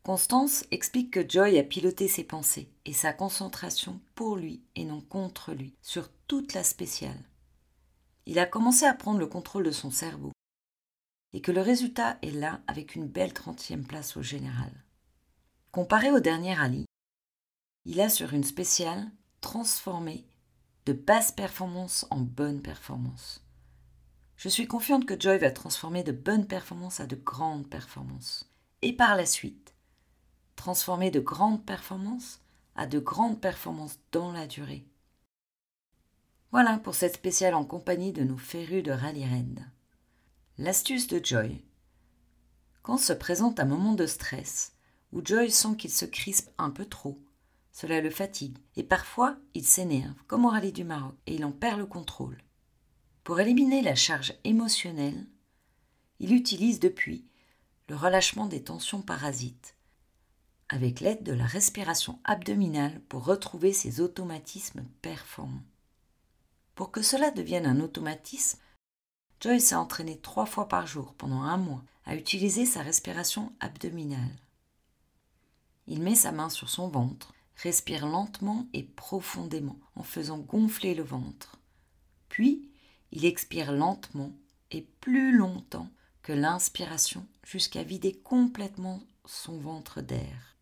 Constance 0.02 0.66
explique 0.72 1.12
que 1.12 1.30
Joy 1.30 1.60
a 1.60 1.64
piloté 1.64 2.08
ses 2.08 2.24
pensées 2.24 2.68
et 2.86 2.94
sa 2.94 3.14
concentration 3.14 4.02
pour 4.16 4.36
lui 4.36 4.64
et 4.76 4.86
non 4.86 5.02
contre 5.02 5.54
lui 5.54 5.76
sur 5.84 6.10
toute 6.26 6.56
la 6.56 6.64
spéciale. 6.64 7.24
Il 8.26 8.40
a 8.40 8.48
commencé 8.48 8.88
à 8.88 8.96
prendre 8.96 9.20
le 9.20 9.28
contrôle 9.28 9.66
de 9.66 9.72
son 9.72 9.92
cerveau 9.92 10.32
et 11.34 11.42
que 11.42 11.52
le 11.52 11.62
résultat 11.62 12.18
est 12.24 12.32
là 12.32 12.62
avec 12.66 12.96
une 12.96 13.08
belle 13.08 13.34
trentième 13.34 13.86
place 13.86 14.18
au 14.18 14.24
général. 14.24 14.72
Comparé 15.72 16.10
au 16.10 16.20
dernier 16.20 16.56
rallye, 16.56 16.86
il 17.86 18.02
a 18.02 18.10
sur 18.10 18.34
une 18.34 18.44
spéciale 18.44 19.12
transformé 19.40 20.26
de 20.88 20.94
basse 20.94 21.32
performance 21.32 22.08
en 22.10 22.22
bonne 22.22 22.64
performance. 22.64 23.46
Je 24.36 24.50
suis 24.50 24.66
confiante 24.66 25.06
que 25.06 25.20
Joy 25.20 25.38
va 25.38 25.52
transformer 25.52 26.02
de 26.02 26.12
bonnes 26.12 26.48
performances 26.48 27.00
à 27.00 27.06
de 27.06 27.16
grandes 27.16 27.70
performances. 27.70 28.52
Et 28.82 28.94
par 28.94 29.16
la 29.16 29.28
suite, 29.28 29.76
transformer 30.56 31.12
de 31.12 31.20
grandes 31.20 31.64
performances 31.64 32.42
à 32.76 32.88
de 32.88 32.98
grandes 32.98 33.40
performances 33.40 34.00
dans 34.12 34.32
la 34.32 34.48
durée. 34.48 34.88
Voilà 36.52 36.80
pour 36.80 36.96
cette 36.96 37.14
spéciale 37.14 37.54
en 37.54 37.64
compagnie 37.64 38.12
de 38.12 38.24
nos 38.24 38.38
férus 38.38 38.82
de 38.82 38.92
rallye 38.92 39.26
raid. 39.26 39.64
L'astuce 40.58 41.06
de 41.06 41.24
Joy. 41.24 41.64
Quand 42.82 42.98
se 42.98 43.14
présente 43.14 43.60
un 43.60 43.66
moment 43.66 43.94
de 43.94 44.08
stress, 44.08 44.74
où 45.12 45.22
Joy 45.24 45.50
sent 45.52 45.76
qu'il 45.78 45.92
se 45.92 46.06
crispe 46.06 46.50
un 46.58 46.70
peu 46.70 46.86
trop, 46.86 47.20
cela 47.72 48.02
le 48.02 48.10
fatigue, 48.10 48.58
et 48.76 48.84
parfois 48.84 49.38
il 49.54 49.66
s'énerve, 49.66 50.16
comme 50.28 50.46
au 50.46 50.50
rallye 50.50 50.72
du 50.72 50.84
Maroc, 50.84 51.16
et 51.28 51.36
il 51.36 51.46
en 51.46 51.52
perd 51.52 51.80
le 51.80 51.86
contrôle. 51.86 52.38
Pour 53.24 53.40
éliminer 53.40 53.82
la 53.82 53.96
charge 53.96 54.34
émotionnelle, 54.44 55.28
il 56.20 56.34
utilise 56.34 56.80
depuis 56.80 57.26
le 57.88 57.96
relâchement 57.96 58.46
des 58.46 58.64
tensions 58.64 59.02
parasites, 59.02 59.76
avec 60.68 61.00
l'aide 61.00 61.24
de 61.24 61.34
la 61.34 61.46
respiration 61.46 62.20
abdominale 62.24 63.02
pour 63.10 63.26
retrouver 63.26 63.74
ses 63.74 64.02
automatismes 64.02 64.84
performants. 65.02 65.64
Pour 66.76 66.92
que 66.92 67.02
cela 67.02 67.32
devienne 67.32 67.66
un 67.66 67.80
automatisme, 67.80 68.60
Joyce 69.42 69.66
s'est 69.66 69.76
entraîné 69.76 70.20
trois 70.20 70.46
fois 70.46 70.68
par 70.68 70.86
jour 70.86 71.14
pendant 71.14 71.42
un 71.42 71.58
mois 71.58 71.84
à 72.06 72.16
utiliser 72.16 72.66
sa 72.66 72.82
respiration 72.82 73.54
abdominale. 73.60 74.36
Il 75.92 76.04
met 76.04 76.14
sa 76.14 76.32
main 76.32 76.50
sur 76.50 76.70
son 76.70 76.88
ventre, 76.88 77.34
respire 77.56 78.06
lentement 78.06 78.68
et 78.74 78.84
profondément 78.84 79.80
en 79.96 80.04
faisant 80.04 80.38
gonfler 80.38 80.94
le 80.94 81.02
ventre. 81.02 81.60
Puis, 82.30 82.70
il 83.12 83.26
expire 83.26 83.72
lentement 83.72 84.32
et 84.70 84.84
plus 85.02 85.36
longtemps 85.36 85.90
que 86.22 86.32
l'inspiration 86.32 87.26
jusqu'à 87.44 87.82
vider 87.82 88.14
complètement 88.14 89.02
son 89.26 89.58
ventre 89.58 90.02
d'air. 90.02 90.58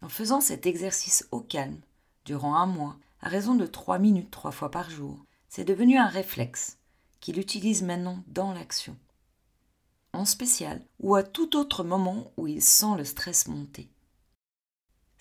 En 0.00 0.08
faisant 0.08 0.40
cet 0.40 0.64
exercice 0.64 1.28
au 1.30 1.40
calme, 1.40 1.82
durant 2.24 2.54
un 2.56 2.66
mois, 2.66 2.96
à 3.20 3.28
raison 3.28 3.54
de 3.54 3.66
trois 3.66 3.98
minutes 3.98 4.30
trois 4.30 4.50
fois 4.50 4.70
par 4.70 4.88
jour, 4.88 5.26
c'est 5.50 5.64
devenu 5.66 5.98
un 5.98 6.08
réflexe 6.08 6.78
qu'il 7.20 7.38
utilise 7.38 7.82
maintenant 7.82 8.24
dans 8.28 8.54
l'action, 8.54 8.96
en 10.14 10.24
spécial 10.24 10.82
ou 11.00 11.16
à 11.16 11.22
tout 11.22 11.54
autre 11.54 11.84
moment 11.84 12.32
où 12.38 12.46
il 12.46 12.62
sent 12.62 12.96
le 12.96 13.04
stress 13.04 13.46
monter. 13.46 13.90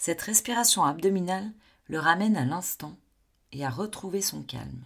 Cette 0.03 0.23
respiration 0.23 0.83
abdominale 0.83 1.51
le 1.85 1.99
ramène 1.99 2.35
à 2.35 2.43
l'instant 2.43 2.97
et 3.51 3.63
à 3.63 3.69
retrouver 3.69 4.23
son 4.23 4.41
calme. 4.41 4.83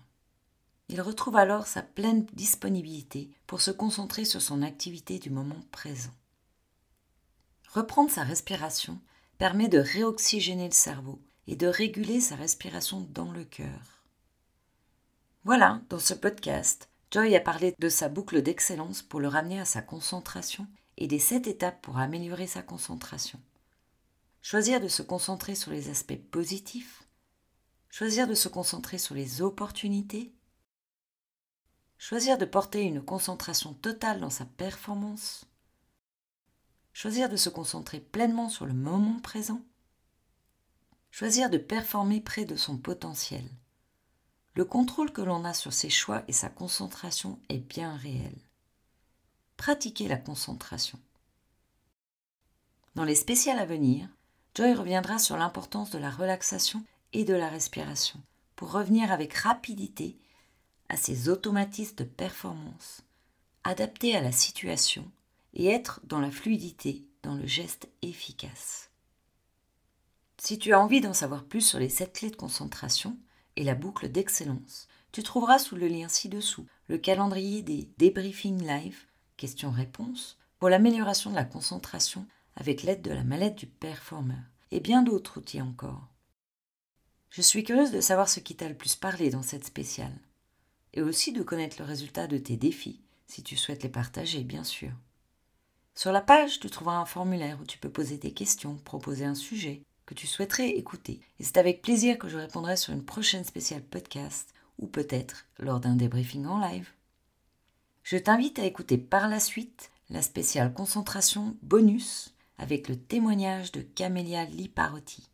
Il 0.89 0.99
retrouve 0.99 1.37
alors 1.37 1.67
sa 1.67 1.81
pleine 1.81 2.25
disponibilité 2.33 3.29
pour 3.47 3.61
se 3.61 3.71
concentrer 3.71 4.25
sur 4.25 4.41
son 4.41 4.61
activité 4.61 5.17
du 5.17 5.29
moment 5.29 5.61
présent. 5.71 6.11
Reprendre 7.69 8.11
sa 8.11 8.23
respiration 8.23 8.99
permet 9.37 9.69
de 9.69 9.79
réoxygéner 9.79 10.65
le 10.65 10.73
cerveau 10.73 11.21
et 11.47 11.55
de 11.55 11.67
réguler 11.67 12.19
sa 12.19 12.35
respiration 12.35 13.07
dans 13.11 13.31
le 13.31 13.45
cœur. 13.45 14.03
Voilà, 15.45 15.79
dans 15.87 15.97
ce 15.99 16.13
podcast, 16.13 16.89
Joy 17.11 17.37
a 17.37 17.39
parlé 17.39 17.73
de 17.79 17.87
sa 17.87 18.09
boucle 18.09 18.41
d'excellence 18.41 19.01
pour 19.01 19.21
le 19.21 19.29
ramener 19.29 19.61
à 19.61 19.65
sa 19.65 19.81
concentration 19.81 20.67
et 20.97 21.07
des 21.07 21.19
sept 21.19 21.47
étapes 21.47 21.81
pour 21.81 21.99
améliorer 21.99 22.47
sa 22.47 22.61
concentration. 22.61 23.39
Choisir 24.47 24.79
de 24.79 24.87
se 24.87 25.01
concentrer 25.01 25.55
sur 25.55 25.71
les 25.71 25.89
aspects 25.89 26.21
positifs, 26.29 27.01
choisir 27.89 28.27
de 28.27 28.35
se 28.35 28.47
concentrer 28.47 28.99
sur 28.99 29.15
les 29.15 29.41
opportunités, 29.41 30.35
choisir 31.97 32.37
de 32.37 32.45
porter 32.45 32.83
une 32.83 33.01
concentration 33.01 33.73
totale 33.73 34.19
dans 34.19 34.29
sa 34.29 34.45
performance, 34.45 35.45
choisir 36.93 37.27
de 37.27 37.37
se 37.37 37.49
concentrer 37.49 37.99
pleinement 37.99 38.47
sur 38.47 38.67
le 38.67 38.75
moment 38.75 39.19
présent, 39.19 39.63
choisir 41.09 41.49
de 41.49 41.57
performer 41.57 42.21
près 42.21 42.45
de 42.45 42.55
son 42.55 42.77
potentiel. 42.77 43.49
Le 44.53 44.63
contrôle 44.63 45.11
que 45.11 45.23
l'on 45.23 45.43
a 45.43 45.55
sur 45.55 45.73
ses 45.73 45.89
choix 45.89 46.23
et 46.27 46.33
sa 46.33 46.49
concentration 46.49 47.39
est 47.49 47.67
bien 47.67 47.95
réel. 47.95 48.37
Pratiquez 49.57 50.07
la 50.07 50.17
concentration. 50.17 50.99
Dans 52.93 53.05
les 53.05 53.15
spéciales 53.15 53.57
à 53.57 53.65
venir, 53.65 54.07
Joy 54.55 54.73
reviendra 54.73 55.19
sur 55.19 55.35
l'importance 55.35 55.89
de 55.89 55.97
la 55.97 56.09
relaxation 56.09 56.81
et 57.11 57.25
de 57.25 57.33
la 57.33 57.49
respiration 57.49 58.21
pour 58.55 58.71
revenir 58.71 59.11
avec 59.11 59.33
rapidité 59.33 60.17
à 60.87 60.95
ces 60.95 61.27
automatismes 61.27 61.97
de 61.97 62.03
performance, 62.05 63.01
adaptés 63.65 64.15
à 64.15 64.21
la 64.21 64.31
situation 64.31 65.11
et 65.55 65.67
être 65.67 65.99
dans 66.05 66.21
la 66.21 66.31
fluidité, 66.31 67.03
dans 67.21 67.35
le 67.35 67.45
geste 67.45 67.89
efficace. 68.01 68.91
Si 70.37 70.57
tu 70.57 70.71
as 70.73 70.79
envie 70.79 71.01
d'en 71.01 71.13
savoir 71.13 71.43
plus 71.43 71.61
sur 71.61 71.79
les 71.79 71.89
sept 71.89 72.13
clés 72.13 72.29
de 72.29 72.37
concentration 72.37 73.17
et 73.57 73.65
la 73.65 73.75
boucle 73.75 74.09
d'excellence, 74.09 74.87
tu 75.11 75.21
trouveras 75.21 75.59
sous 75.59 75.75
le 75.75 75.89
lien 75.89 76.07
ci-dessous 76.07 76.65
le 76.87 76.97
calendrier 76.97 77.61
des 77.61 77.89
débriefings 77.97 78.65
live, 78.65 79.05
questions-réponses, 79.35 80.37
pour 80.59 80.69
l'amélioration 80.69 81.29
de 81.29 81.35
la 81.35 81.43
concentration 81.43 82.25
avec 82.55 82.83
l'aide 82.83 83.01
de 83.01 83.11
la 83.11 83.23
mallette 83.23 83.55
du 83.55 83.67
performeur, 83.67 84.43
et 84.71 84.79
bien 84.79 85.01
d'autres 85.01 85.37
outils 85.37 85.61
encore. 85.61 86.07
Je 87.29 87.41
suis 87.41 87.63
curieuse 87.63 87.91
de 87.91 88.01
savoir 88.01 88.29
ce 88.29 88.39
qui 88.39 88.55
t'a 88.55 88.69
le 88.69 88.75
plus 88.75 88.95
parlé 88.95 89.29
dans 89.29 89.43
cette 89.43 89.65
spéciale, 89.65 90.17
et 90.93 91.01
aussi 91.01 91.33
de 91.33 91.43
connaître 91.43 91.77
le 91.79 91.85
résultat 91.85 92.27
de 92.27 92.37
tes 92.37 92.57
défis, 92.57 93.01
si 93.27 93.43
tu 93.43 93.57
souhaites 93.57 93.83
les 93.83 93.89
partager, 93.89 94.43
bien 94.43 94.63
sûr. 94.63 94.91
Sur 95.95 96.11
la 96.11 96.21
page, 96.21 96.59
tu 96.59 96.69
trouveras 96.69 96.97
un 96.97 97.05
formulaire 97.05 97.57
où 97.61 97.65
tu 97.65 97.77
peux 97.77 97.89
poser 97.89 98.19
tes 98.19 98.33
questions, 98.33 98.75
proposer 98.83 99.25
un 99.25 99.35
sujet 99.35 99.81
que 100.05 100.13
tu 100.13 100.27
souhaiterais 100.27 100.69
écouter. 100.69 101.21
Et 101.39 101.43
c'est 101.43 101.57
avec 101.57 101.81
plaisir 101.81 102.19
que 102.19 102.27
je 102.27 102.37
répondrai 102.37 102.77
sur 102.77 102.93
une 102.93 103.05
prochaine 103.05 103.43
spéciale 103.43 103.81
podcast 103.81 104.53
ou 104.77 104.87
peut-être 104.87 105.45
lors 105.57 105.79
d'un 105.79 105.95
débriefing 105.95 106.45
en 106.45 106.59
live. 106.59 106.89
Je 108.03 108.17
t'invite 108.17 108.59
à 108.59 108.65
écouter 108.65 108.97
par 108.97 109.29
la 109.29 109.39
suite 109.39 109.89
la 110.09 110.21
spéciale 110.21 110.73
concentration 110.73 111.57
bonus 111.63 112.34
avec 112.57 112.87
le 112.87 112.97
témoignage 112.97 113.71
de 113.71 113.81
Camélia 113.81 114.45
Liparotti, 114.45 115.29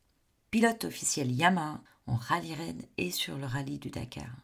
pilote 0.50 0.86
officiel 0.86 1.32
Yamaha 1.32 1.82
en 2.08 2.16
rallye 2.16 2.56
raid 2.56 2.88
et 2.98 3.12
sur 3.12 3.38
le 3.38 3.46
rallye 3.46 3.80
du 3.80 3.90
Dakar. 3.90 4.36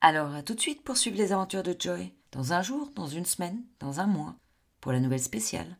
Alors 0.00 0.34
à 0.34 0.42
tout 0.42 0.54
de 0.54 0.60
suite 0.60 0.82
pour 0.82 0.96
suivre 0.96 1.16
les 1.16 1.32
aventures 1.32 1.62
de 1.62 1.74
Joy, 1.78 2.14
dans 2.32 2.52
un 2.52 2.62
jour, 2.62 2.90
dans 2.94 3.08
une 3.08 3.24
semaine, 3.24 3.62
dans 3.80 4.00
un 4.00 4.06
mois 4.06 4.36
pour 4.80 4.92
la 4.92 5.00
nouvelle 5.00 5.22
spéciale. 5.22 5.78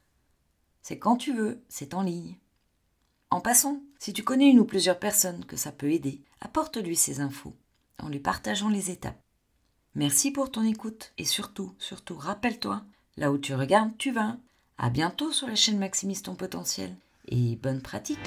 C'est 0.82 0.98
quand 0.98 1.16
tu 1.16 1.32
veux, 1.34 1.62
c'est 1.68 1.94
en 1.94 2.02
ligne. 2.02 2.38
En 3.30 3.40
passant, 3.40 3.82
si 3.98 4.12
tu 4.12 4.24
connais 4.24 4.48
une 4.48 4.58
ou 4.58 4.64
plusieurs 4.64 4.98
personnes 4.98 5.44
que 5.44 5.56
ça 5.56 5.70
peut 5.70 5.92
aider, 5.92 6.22
apporte-lui 6.40 6.96
ces 6.96 7.20
infos 7.20 7.54
en 8.00 8.08
lui 8.08 8.20
partageant 8.20 8.68
les 8.68 8.90
étapes. 8.90 9.20
Merci 9.94 10.30
pour 10.30 10.50
ton 10.50 10.62
écoute 10.62 11.12
et 11.18 11.24
surtout, 11.24 11.74
surtout, 11.78 12.16
rappelle-toi, 12.16 12.84
là 13.16 13.32
où 13.32 13.38
tu 13.38 13.54
regardes, 13.54 13.96
tu 13.98 14.12
vas. 14.12 14.36
À 14.80 14.90
bientôt 14.90 15.32
sur 15.32 15.48
la 15.48 15.56
chaîne 15.56 15.78
Maximise 15.78 16.22
ton 16.22 16.36
potentiel 16.36 16.94
et 17.26 17.56
bonne 17.56 17.82
pratique. 17.82 18.20